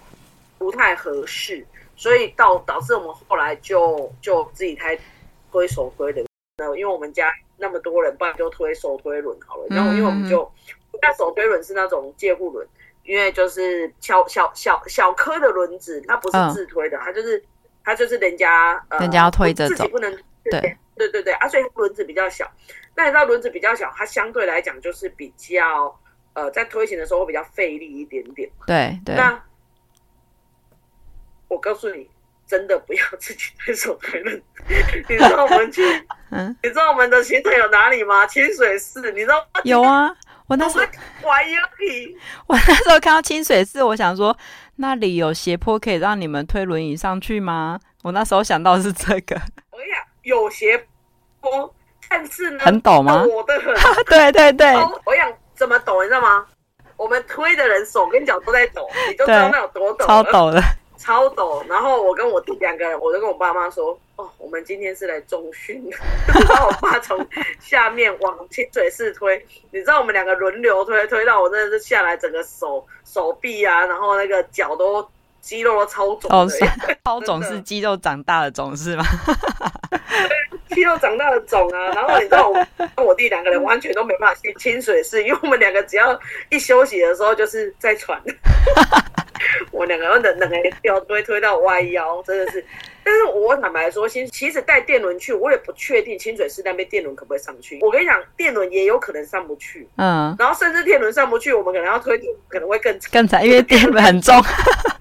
[0.58, 1.64] 不太合适，
[1.96, 4.98] 所以导导致我们后来就就自己开
[5.52, 6.24] 推手推的。
[6.58, 9.66] 那因为我们家那么多人，不然就推手推轮好了。
[9.68, 10.50] 然后因为我们就，
[11.00, 12.66] 那手推轮是那种介护轮，
[13.04, 17.42] 因为就是小小小小颗的轮子，它不是自推的，它就是
[17.86, 20.14] 它就是人家呃人家要推着走，自己不能
[20.50, 22.46] 对对对对啊，所以轮子比较小。
[22.94, 25.98] 那你知道轮子比较小，它相对来讲就是比较
[26.34, 28.50] 呃在推行的时候会比较费力一点点。
[28.66, 29.14] 对对。
[29.14, 29.42] 那
[31.48, 32.10] 我告诉你。
[32.48, 34.40] 真的不要自己推手推轮，
[35.08, 35.82] 你知道我们去，
[36.30, 38.24] 嗯，你知道我们的行程有哪里吗？
[38.24, 39.44] 清水寺，你知道？
[39.64, 40.16] 有啊，
[40.48, 40.84] 我那时候
[41.22, 44.36] 怀疑， 我那时候看到清水寺，我想说
[44.76, 47.78] 那里有斜坡可以让你们推轮椅上去吗？
[48.02, 49.34] 我那时候想到是这个。
[49.72, 50.86] 我跟你讲，有斜
[51.40, 51.74] 坡，
[52.08, 53.24] 但是呢，很陡吗？
[53.26, 53.74] 陡的很。
[54.06, 56.46] 对对对，我想怎么陡，你知道吗？
[56.96, 60.62] 我们推的人手跟脚都在抖，你就知道那有多抖，超抖的，
[60.96, 61.62] 超抖。
[61.68, 65.96] 然后我跟我弟两个人，我就跟我爸妈说：“哦，我们今天是来中训的。
[66.48, 67.26] ”然后我爸从
[67.60, 75.06] 下面往清水寺推，你知道我们两个轮流推，推到我真的是下来，整个手手臂啊，然后那个脚都。
[75.38, 76.48] 肌肉都超肿，哦，
[77.04, 79.04] 超肿是肌肉长大的肿是吗？
[80.70, 81.86] 肌肉长大的肿啊！
[81.94, 86.18] 然后你知道我跟我弟两个人完全都没办法去清水寺，因为我们两个只要
[86.50, 88.20] 一休息的时候就是在喘。
[89.70, 92.64] 我两个人冷冷哎，掉都会推到歪腰，真的是。
[93.06, 97.78] 但是我坦白说，其实其实带电轮去，我也不确定清水寺那边电轮可不可以上去。
[97.80, 99.88] 我跟你讲，电轮也有可能上不去。
[99.94, 100.34] 嗯。
[100.36, 103.08] 然后甚至电轮上不去，我们可能要推电，可能会更惨。
[103.12, 104.34] 更惨，因为电轮很重。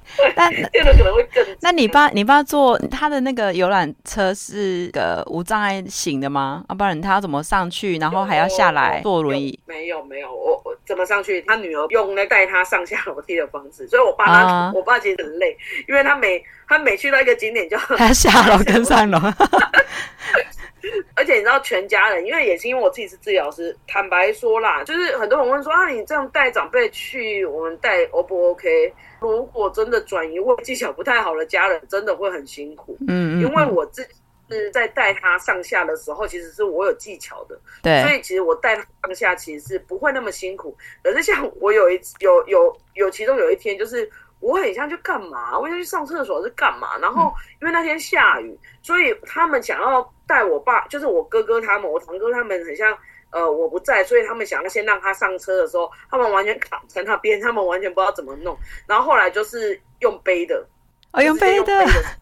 [0.35, 1.45] 但电轮可能会更。
[1.61, 6.63] 那你爸，你爸坐他的那个游览车是个无障碍型的吗？
[6.69, 9.59] 要不然他要怎么上去，然后还要下来坐轮椅？
[9.65, 11.41] 没有没有，我我怎么上去？
[11.41, 17.77] 他女儿用那带他上下楼梯的方式，所以我爸他，uh, 我爸其实很累，因为他每他每去到一个景点就。
[17.97, 19.19] 他下楼跟上楼，
[21.15, 28.93] 而且你知道全家人，因为也是因为我自己是治疗师，坦白说啦，就是很多人问说啊，你这样带长辈去，我们带 O 不 OK？
[29.19, 32.97] 如果真的转移或技巧不太好的家人，真的会很辛苦。
[33.07, 34.13] 嗯，嗯，嗯，因为我自己
[34.49, 40.77] 是在带他上下的时候，其实是我有技巧的，对，所以其实我带他上下其实是不会那么辛苦。
[41.03, 44.09] 可是像我有一有有有其中有一天就是。
[44.41, 45.57] 我很像去干嘛？
[45.57, 46.97] 我想去上厕所是干嘛？
[46.99, 52.97] 然后因为那天下雨，所以他们想要带我爸，就是我哥哥他们，我堂哥他们很像，
[53.29, 58.57] 呃，我不在，所以他们想要先让他上车的时候，他们完全卡在那边，他们完全不知道怎么弄。
[58.87, 60.65] 然后后来就是用背的，
[61.13, 61.73] 哦，用背的，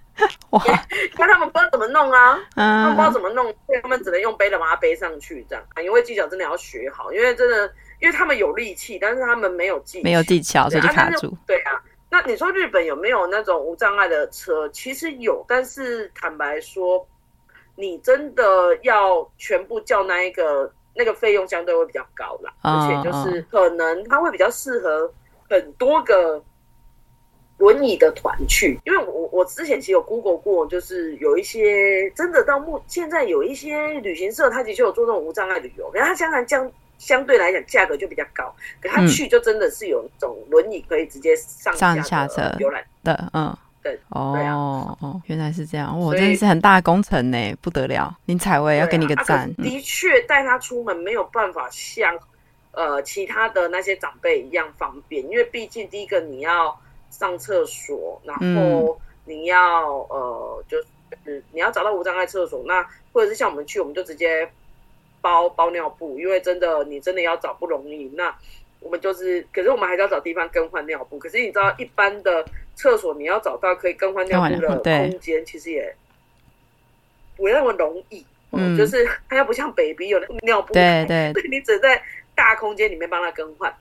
[0.52, 0.64] 哇，
[1.18, 5.64] 那他们不知道怎么弄啊，他们不知道怎么弄，所以他们只能用背的把它背上去，这样。
[5.84, 11.36] 因为技巧真的要学好，因为真的，因为他们有力气，但是他们没有技巧，没有技巧，所以就卡住。
[11.48, 11.82] 对啊。
[12.10, 14.70] 那你说日本有没有那种无障碍的车？
[14.70, 17.04] 其实有，但是坦白说，
[17.76, 18.44] 你真的
[18.84, 25.12] 要全部叫那一个，那个费用相对会比较高啦，而且就是可能它会比较适合
[25.50, 26.44] 很多个
[27.58, 28.80] 轮椅的团去。
[28.86, 36.72] 因为我我之前其实有 Google 过，就是有一些真的到目现在有一些旅行社，他的确有做这种无障碍旅游，然后他将来将。
[37.00, 49.54] 相对来讲，价格就比较高，可他去就真的是有那种轮椅可以直接上上下车游览的，嗯，对，哦哦，原来是这样，我真的是很大的工程呢，不得了，林采薇要给你个赞。
[49.56, 52.18] 的确，带他出门没有办法像
[52.72, 60.78] 呃其他的那些长辈一样方便，因为毕竟第一个你要上厕所，然后你要呃就
[61.26, 64.50] 是你要找到无障碍厕所，那或者是像我们去，我们就直接。
[65.22, 68.12] 包包尿布，因为真的你真的要找不容易。
[68.14, 68.36] 那
[68.84, 71.18] 我们就是，可是我们还是要找地方更换尿布。
[71.18, 75.96] 可是你知道，一般的厕所你要找到可以更换尿布的空间，其实也
[77.38, 78.26] 不那么容易。
[78.52, 82.04] 嗯，就是它又不像 baby 有那个尿布，对对，对， 你只能在
[82.36, 83.74] 大空间里面帮他更换。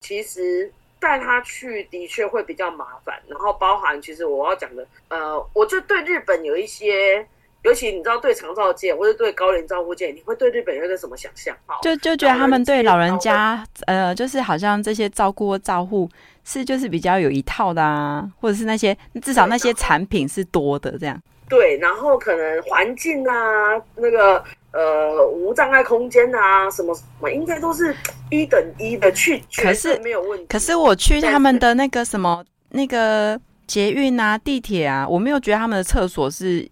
[0.00, 3.22] 其实带他去的确会比较麻烦。
[3.28, 7.26] 然后包含其实我要讲的，呃，我就对日本有一些。
[7.62, 11.56] 尤其你知道对长照界或者对高龄照护界，你会对日本有一个什么想象？
[11.80, 16.08] 就就觉得他们对老人家，呃，就是好像这些照顾照护
[16.44, 21.16] 是就是比较有一套的啊，或者是那些至少那些产品是多的这样。
[21.48, 27.94] 对，然后可能环境啊，那个呃无障碍空间啊，什么什么，应该都是
[28.30, 30.46] 一等一的去，可是没有问题。
[30.48, 36.68] 可是我去他们的那个什么那个捷运啊、地铁啊，我没有觉得他们的厕所是。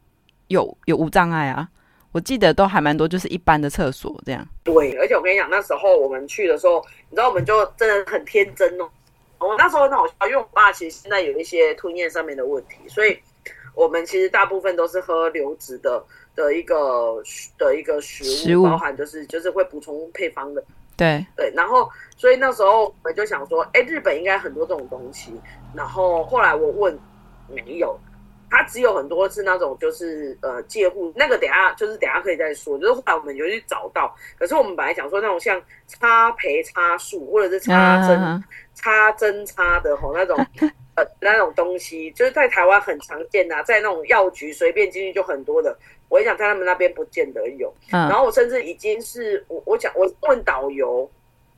[0.51, 1.67] 有有无障碍啊，
[2.11, 4.45] 我记得都还蛮多，就是一般的厕所这样。
[4.65, 8.91] 对，而且我跟你讲，那时候我们去的时候，你知道，我们就真的很天真哦。
[9.39, 13.17] 我那时候很好笑，因为我爸其实现在有一些吞咽上面的问题，所以
[13.75, 16.03] 我们其实大部分都是喝流质的
[16.35, 17.23] 的一个
[17.57, 20.63] 的一个食物，食物包含就是就是会补充配方的。
[20.97, 25.33] 对对，然后所以那时候我们就想说，哎，日本应该很多这种东西。
[25.75, 26.99] 然后后来我问，
[27.49, 27.97] 没有。
[28.51, 32.77] 它只有很多是那种，就是呃介护那个，等下就是等下可以再说。
[32.79, 38.43] 就是后来我们有去找到，可是我们本来想说那种像差赔差数或者是差针、uh.
[38.75, 40.37] 插针插的吼那种
[40.97, 45.79] 呃那种东西，就是在台湾很常见呐、啊，在那种药局随便进去就很多的。
[46.09, 47.73] 我也想在他们那边不见得有。
[47.91, 48.09] Uh.
[48.09, 51.09] 然后我甚至已经是我我讲我问导游，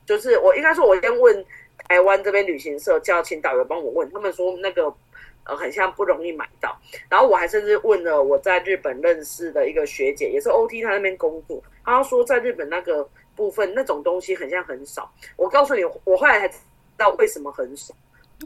[0.05, 1.43] 就是我应该说我先问
[1.89, 4.95] 台湾这边旅行社叫请导游帮我问，他们说那个。
[5.45, 6.77] 呃，很像不容易买到。
[7.09, 15.11] 然后我还甚至问了我在日本认识的一个学姐，也是 OT，她那边工作，她说在日本那个部分那种东西很像很少。
[15.37, 16.57] 我告诉你，我后来才知
[16.97, 17.95] 道为什么很少？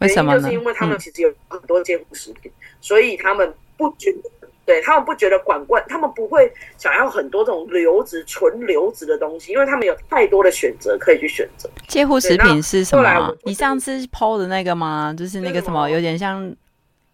[0.00, 11.66] 为什么就是因为他们其实有很多监护食品，嗯、所以他们不觉得，对他们不觉得管罐，他们不会想要很多这种流质、纯流质的东西，因为他们有太多的选择可以去选择。
[11.88, 13.32] 监护食品是什么、啊？
[13.44, 15.14] 你上次 PO 的那个吗？
[15.16, 16.54] 就是那个什么，有点像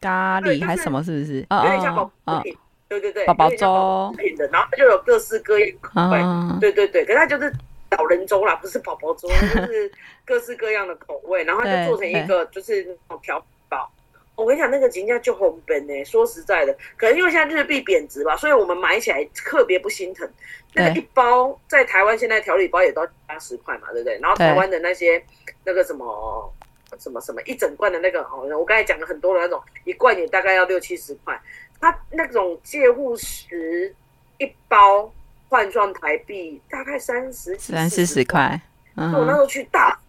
[0.03, 1.03] 咖喱还是什么？
[1.03, 1.46] 是不是？
[1.48, 2.55] 有点像宝宝品，
[2.88, 6.18] 对对对，宝宝粥品的，然后就有各式各样口味。
[6.18, 7.50] 啊、对对对，可是它就是。
[7.98, 9.92] 老人粥啦，不是宝宝粥，就是
[10.24, 13.38] 各式各样的口味，然后就做成一个就是那种调
[13.68, 13.86] 包。
[14.34, 16.03] 我跟你讲，那个人家就红本呢。
[16.03, 20.26] 说实在的，可能因为现在日币贬值吧，所以我们买起来特别不心疼。
[20.72, 24.18] 那个一包在台湾现在调理包也都八十块嘛，对不对？
[24.22, 25.22] 然后台湾的那些
[25.62, 26.50] 那个什么
[26.99, 31.40] 什么什么一整罐的那个哦，我刚才讲了很多的那种一罐也大概要六七十块。
[31.80, 33.95] 它那种介护食
[34.38, 35.12] 一包。
[35.49, 38.59] 换算台币大概三十三四十块，
[38.97, 40.01] 嗯、我那时候去大，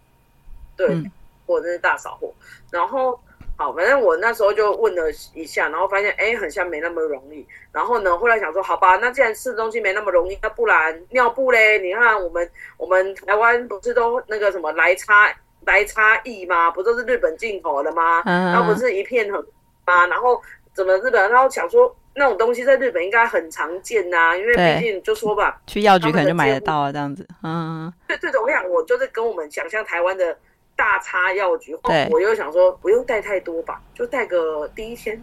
[0.77, 1.11] 对，嗯、
[1.45, 2.33] 我真是大扫货。
[2.71, 3.19] 然后
[3.57, 7.45] 好，反正我那时候就问了一下，然后发现哎，很像没那么容易。
[7.73, 11.77] 然后呢，后来想说，好吧，那既然吃东西没那么容易，那不然尿布嘞？
[11.79, 15.29] 你看我们我们台湾不是都那个什么来差
[15.65, 16.71] 来差异吗？
[16.71, 18.21] 不都是日本进口的吗？
[18.25, 19.39] 嗯、然后不是一片很
[19.85, 20.07] 吗？
[20.07, 20.41] 然后
[20.73, 21.31] 怎么日本？
[21.31, 21.95] 然后想说。
[22.15, 27.27] 那种东西在日本应该很常见呐、啊，因为毕竟就说吧，去药局可能就买得到啊，这样子。
[27.41, 30.37] 嗯，对对的，我想我就是跟我们想象台湾的
[30.75, 35.19] 大差药局，对我又想说不用带太多吧，就带个第一天、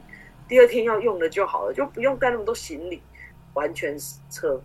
[0.48, 3.00] 第二天要用的就好了，就不用带那么多行李，
[3.54, 4.60] 完全失策，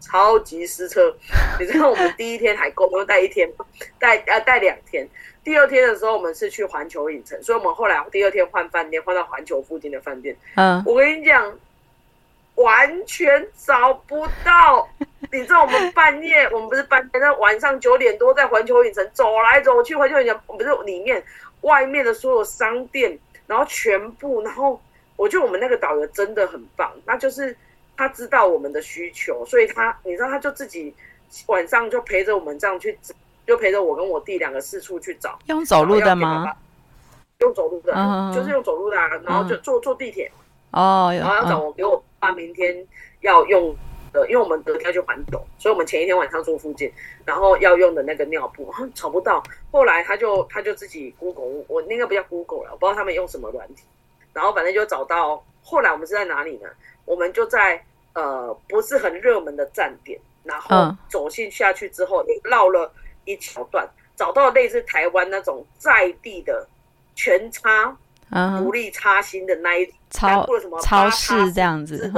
[0.00, 1.14] 超级失策。
[1.60, 3.50] 你知道我们第一天还够，不用带一天，
[3.98, 5.06] 带呃带两天。
[5.42, 10.36] 第二天的时候，我们是去环球影城，所以我们后来第二天换饭店，换到环球附近的饭店。
[10.56, 11.58] 嗯，我跟你讲，
[12.56, 14.88] 完全找不到。
[15.32, 21.22] 你知道我们半夜，我们不是半夜，那晚上九点多在环球影城走来走去，环球影城不是里面
[21.62, 24.80] 外面的所有商店，然后全部，然后
[25.16, 27.56] 我觉得我们那个导游真的很棒，那就是
[28.00, 30.94] 他知道我们的需求，所以他你知道他就自己
[31.46, 32.98] 晚上就陪着我们这样去。
[33.46, 36.54] 就陪着我跟我弟两个四处去找，用走路的吗？
[37.40, 40.30] 用走路的，嗯、就是用走路的，啊，然后就坐坐地铁
[40.70, 42.86] 哦，然后要找我给我爸明天
[43.22, 43.74] 要用
[44.12, 46.92] 的，因为我们隔天要去环岛，所以我们前一天晚上住附近，
[47.24, 49.42] 然后要用的那个尿布找不到，
[49.72, 53.82] 后来他就他就自己 Google，我那个不叫 Google 了，我不知道他们用什么软体，
[54.32, 56.68] 然后反正就找到，后来我们是在哪里呢？
[57.04, 57.82] 我们就在
[58.14, 62.92] 呃不是很热门的站点，然后走进下去之后，你绕了。
[63.26, 63.86] 一小段
[64.16, 66.66] 找到类似台湾那种在地的
[67.14, 67.94] 全插
[68.58, 72.10] 独立插芯的那一超或者什么超市这样子，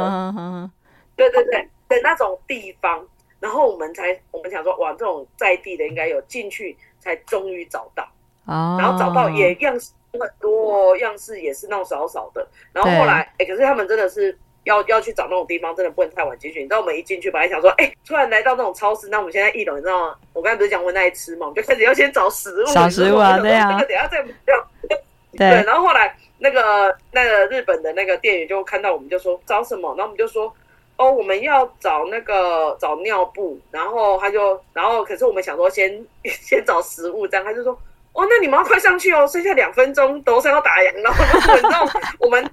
[1.16, 3.05] 对对对的那种地方，
[3.40, 8.09] 然后我们才我们想说哇，这种在地的应该有进去，才终于找到，
[8.47, 14.38] 然后找到也样式很多，样式也是那种少少的，然后后来哎，可是他们真的是。
[14.64, 16.60] 要要去找那种地方，真的不能太晚进去。
[16.60, 20.14] 你知道我们一进去，本来想说，哎、欸，突然来到那种超市，那我们现在一楼，你知道吗？
[20.32, 23.70] 我刚才不是讲我那爱吃嘛，我们就开始要先找食物，找食物啊，对啊。
[23.70, 24.24] 那个等下再
[25.36, 29.88] 对，然后后来那个那个日本的那个店员就看到我们，就说找什么？
[29.96, 30.54] 然后我们就说，
[30.96, 33.58] 哦，我们要找那个找尿布。
[33.70, 37.72] 然后他就，然后可是我们想说先 先找食物，这样他就说，
[38.12, 41.88] 哦，那你们要快上去哦，剩下两分钟，楼上要打烊， 然后你知道
[42.20, 42.48] 我们。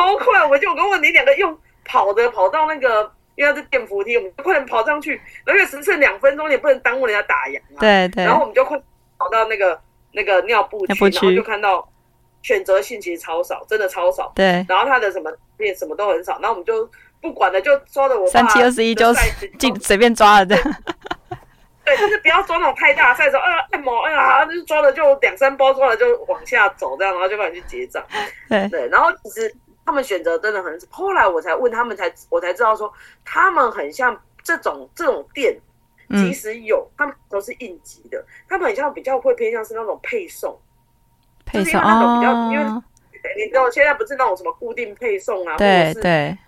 [0.00, 0.46] 超快！
[0.46, 5.20] 我就我跟问你两个用跑的跑到那个，因为它是电扶梯，我们就快点跑上去。
[5.44, 7.78] 而且只剩两分钟，也不能耽误人家打烊啊。
[7.78, 8.24] 对对。
[8.24, 8.80] 然后我们就快
[9.18, 9.78] 跑到那个
[10.12, 11.86] 那个尿布区，然后就看到
[12.40, 14.32] 选择性其实超少，真的超少。
[14.34, 14.64] 对。
[14.66, 16.90] 然后他的什么店什么都很少，然后我们就
[17.20, 19.12] 不管了，就抓着我三七二十一就
[19.58, 20.74] 进随便抓了这样。
[21.84, 28.02] 对，就是不要抓那种太大的，时候，哎呀，按摩，哎呀，就是抓了就两三包，抓了就往下走这样，然后就帮你去结账。
[28.48, 29.54] 对对，然后其实。
[29.90, 32.92] 他们选择真的很少，后来我才问他们才，才我才知道说，
[33.24, 35.58] 他们很像这种这种店，
[36.10, 40.56] 其实有，嗯、他们都是应急的，他们很像比较会偏向是那种配送，
[41.44, 42.64] 配送那种比较，哦、因为
[43.36, 46.38] 你知道现在不是那种什么固定配送啊，对对，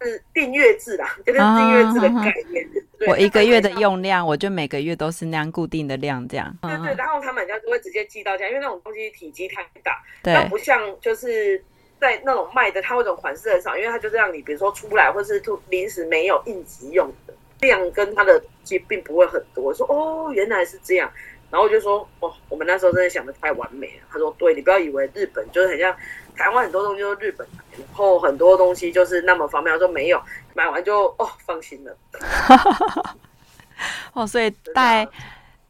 [0.00, 2.64] 是订阅制啦，就是订阅制的概念。
[2.64, 6.56] 哦我一个月的用量，我就每个月都是那样固定的量，这样。
[6.62, 11.62] 对对，然后他们家就会直接寄到家，因为那种东西体积太大，对，不像就是。
[12.04, 19.64] 在那种卖的，它那种款式很少，因为它就是让你，比如说出来，或是突临时没有应急用的量，跟它的其实并不会很多。
[19.64, 21.10] 我说哦，原来是这样，
[21.50, 24.02] 然后我就说哦，我们那时候真的想的太完美了。
[24.10, 25.96] 他说对，你不要以为日本就是很像
[26.36, 29.74] 台湾很多东西都是日本，然后很多东西就是那么方便。
[29.74, 30.20] 他说没有，
[30.52, 31.96] 买完就哦放心了。
[34.12, 35.08] 哦，所以带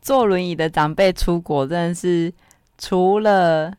[0.02, 2.32] 坐轮椅的长辈出国真的是
[2.76, 3.72] 除了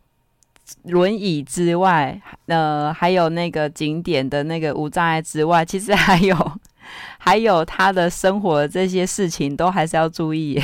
[0.86, 6.36] 轮椅之外，呃，还有那个景点的那个无障碍之外，其实还有
[7.20, 10.64] 还有他的生活的这些事情都还是要注意耶。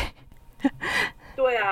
[1.36, 1.66] 对啊，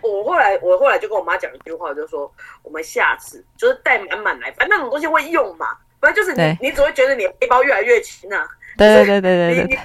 [0.00, 2.30] 我后来我后来就跟我妈讲一句话，就是说
[2.62, 5.66] 我们下次就是带满满来，反正那种东西会用嘛，
[6.00, 8.46] 反正就是你你只会觉得你背包越来越轻啊。
[8.76, 9.78] 对对对对对对。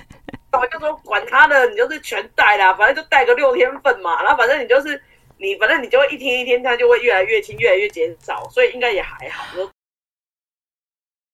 [0.54, 5.02] 我就说管他的，你就是全带啦，反正就带个六天份嘛，然后反正你就是
[5.44, 9.44] 你，反正你就会一天一天，它就会越来越轻，越来越减少，所以应该也还好。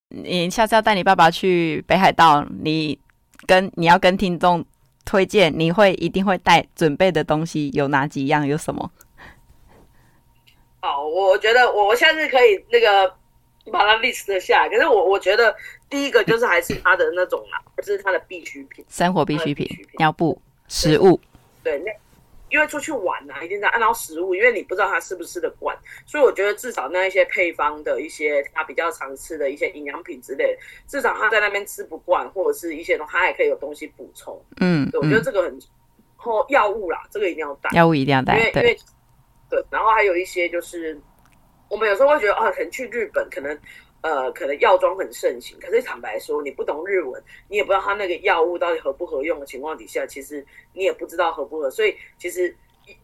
[0.09, 2.99] 你下次要带你爸爸去北海道，你
[3.45, 4.65] 跟你要跟听众
[5.05, 8.45] 推荐，你会一定会带准备的东西有哪几样？
[8.45, 8.91] 有什么？
[10.81, 13.07] 好，我觉得我我下次可以那个
[13.71, 15.55] 把它 list 下来，可是我我觉得。
[15.89, 21.19] 第一个就是还是他的那种啦，就是他的必需品，生活必需品，尿布、食物。
[21.63, 21.91] 对，那
[22.49, 34.39] 因为出去玩啊，一定在按照食物，因为你不知道他吃不吃得惯，所以我觉得至少那一些配方的一些他比较常吃的一些营养品之类，至少他在那边吃不惯，或者是一些东西，他也可以有东西补充。
[34.59, 35.59] 嗯，对，我觉得这个很。
[36.19, 38.77] 然后药物啦，这个一定要带，药物一定要带，因为因为
[39.49, 40.99] 对，然后还有一些就是，
[41.69, 43.57] 我们有时候会觉得啊，可能去日本可能。
[44.01, 51.69] 呃，可能药妆很盛行，可是坦白说，你不懂日文，你也不知道他那个药物到底合不合用的情况底下，其实你也不知道合不合。
[51.69, 52.55] 所以，其实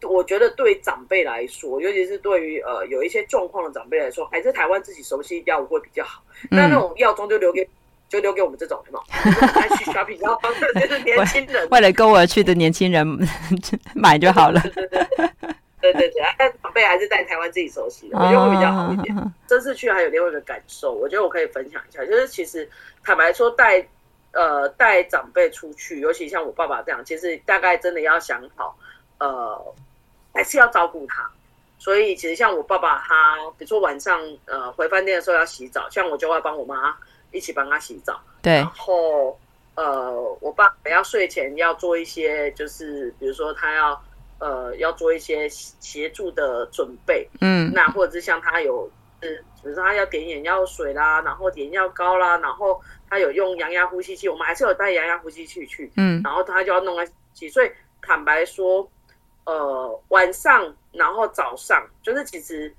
[0.01, 6.23] 我觉得对长辈来说，尤其是对于呃有一些状况的长辈来说，还是台湾自己熟悉药物会比较好。
[6.43, 7.67] 嗯、那那种药妆就留给
[8.07, 10.39] 就留给我们这种什么爱去 shopping 然后
[10.79, 13.05] 就是年轻人为了购而去的年轻人
[13.95, 14.61] 买就好了。
[14.61, 15.55] 对对对
[15.91, 19.33] 对对对，但长辈还是在台湾自己熟悉的，我觉得会比较好一点。
[19.47, 22.69] 这次去还有另外一个感受，我觉得我可以分享一下，就是其实
[23.03, 23.86] 坦白说带
[24.31, 28.77] 呃带长辈出去，尤其像我爸爸这样，其实大概真的要想好，
[29.19, 29.73] 呃，
[30.33, 31.29] 还是要照顾他。
[31.77, 36.95] 所以其实像我爸爸他，比如说晚上呃回饭店的时候要洗澡，像我就会帮我妈
[37.31, 38.19] 一起帮他洗澡。
[38.41, 39.38] 对，然后
[39.75, 44.01] 呃我爸要睡前要做一些，就是比如说他要。
[44.38, 48.89] 呃，要做一些协助的准备，嗯，那或者是像他有，
[49.21, 49.29] 嗯，
[49.63, 52.79] 比如说他要点眼药水啦，然后点药膏啦，然后
[53.09, 58.86] 他有用阳压呼吸器，我们还是有带阳压呼吸器去，嗯，然后他就要弄在几岁，坦白说，
[59.45, 62.73] 呃，晚上然后早上，就是其实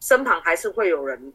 [0.00, 1.32] 身旁还是会有人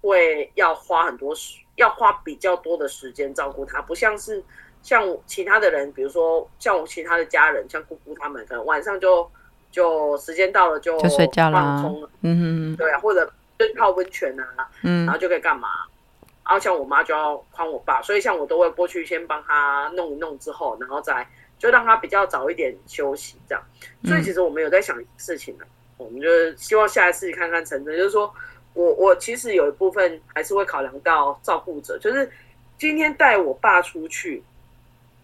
[0.00, 4.42] 会要花很多时，要花比较多的时间照顾他，不像是。
[4.82, 9.30] 像其他的人，比如说像我其他的家人，像姑姑他们，可能晚上就
[9.70, 13.24] 就时间到了就就睡觉了，放松了，嗯哼，对啊，或者
[13.58, 15.68] 就泡温泉啊，嗯，然后就可以干嘛？
[16.44, 21.24] 然后像我妈就要宽我爸，所以像我都会过去先帮他弄一弄之后，然后再
[21.56, 23.62] 就让他比较早一点休息这样。
[24.04, 25.64] 所以其实我们有在想事情呢，
[25.96, 28.34] 我们就希望下一次看看成真，就是说
[28.74, 32.28] 我我其实有一部分还是会考量到照顾者，就是
[32.76, 34.42] 今天带我爸出去。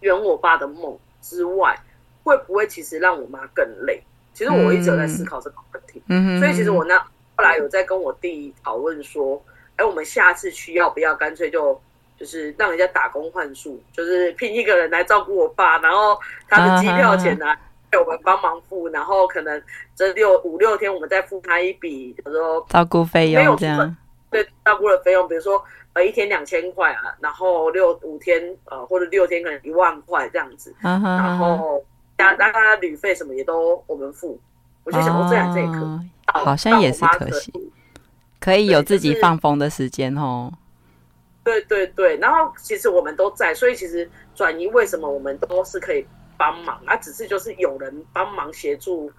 [0.00, 1.78] 圆我爸的梦之外，
[2.22, 4.02] 会不会其实让我妈更累？
[4.34, 6.02] 其实我一直有在思考这个问题。
[6.06, 6.98] 嗯，所以其实我那
[7.34, 9.42] 后来有在跟我弟讨论说，
[9.76, 11.80] 哎，我们下次去要不要干脆就
[12.16, 16.18] 就是让人家打工换宿，就是聘一个人来照顾我爸，然后
[16.48, 17.46] 他的机票钱呢，
[17.90, 19.60] 给我们帮忙付，然后可能
[19.96, 22.14] 这六五六天我们再付他一笔，
[22.68, 23.96] 照顾费用这样。
[24.30, 25.62] 对，照顾的费用，比如说
[25.92, 26.04] 呃。
[26.04, 31.02] 一天两千块啊，然后六五天呃或者六天可能一万块这样子，uh huh.
[31.02, 31.84] 然后
[32.16, 34.40] 加大家旅费什么也都我们付，
[34.84, 35.82] 我就想说这样这也可以
[36.32, 37.52] ，uh 好像也是可惜，
[38.40, 40.50] 可以有自己放风的时间哦。
[41.42, 46.06] 对对对，然后其实我们都在，所以其实转移为什么我们都是可以
[46.38, 49.12] 帮忙啊，只是就是有人帮忙协助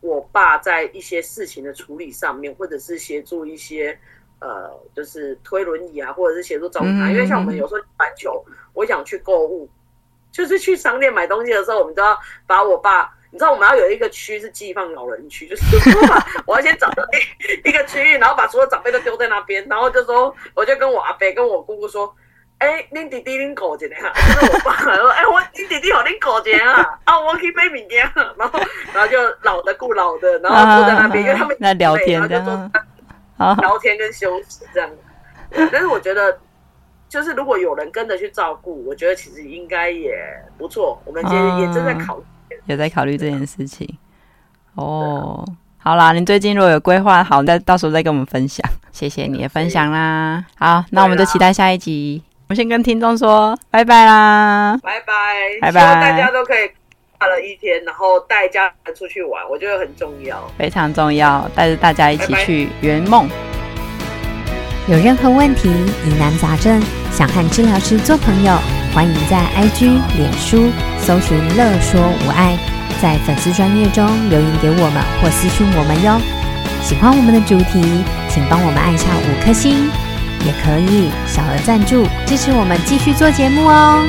[0.00, 3.96] 我爸在一些事情的处理上面，或者是协助一些。
[4.42, 7.08] 呃，就是推轮椅啊，或者是协助照顾他。
[7.10, 9.68] 因为像我们有时候篮球，我想去购物，
[10.32, 15.62] 就是去商店买东西的时候，我们都要把我爸，你知道我们要有一个区是寄放老人区，就是
[16.44, 22.12] 我要先找到一一个区域，然后把所有长辈都丢在那边，然后就说，我就跟我阿伯跟我姑姑说，
[22.58, 28.58] 哎，恁弟弟恁狗姐姐啊， 就是我爸说，哎，我恁弟弟好恁狗姐啊，啊，我可以买物件， 然后
[28.92, 32.72] 然后就老的顾老的，然后坐在那边，因为他们在聊天这样。
[33.60, 34.90] 聊天跟休息这样，
[35.50, 36.38] 但是我觉得，
[37.08, 40.14] 就是如果有人跟着去照顾，我觉得其实应该也
[40.56, 41.00] 不错。
[41.04, 42.24] 我们今天也正在考虑，
[42.66, 43.98] 也在考虑这件事情。
[44.74, 45.44] 哦，
[45.78, 48.64] 好啦，你最近如果有规划好，再到时候再跟我们分享。
[48.92, 50.44] 谢谢你的分享啦。
[50.56, 52.22] 好，那我们就期待下一集。
[52.48, 55.14] 我们先跟听众说拜拜啦，拜拜，
[55.60, 56.70] 拜拜，希望大家都可以。
[57.26, 63.28] 了一天，然后带家人出去玩，我觉得很重要，非常重要，带着大家一起去圆梦。
[63.28, 64.94] 拜拜。
[64.94, 65.68] 有任何问题、
[66.04, 68.52] 疑难杂症，想和治疗师做朋友，
[68.92, 72.58] 欢迎在 IG、脸书搜寻“乐说无爱”，
[73.00, 76.20] 在粉丝专页中留言给我们或私讯我们哟。
[76.82, 79.88] 喜欢我们的主题，请帮我们按下五颗星，
[80.44, 84.02] 也可以小额赞助支持我们继续做节目哦。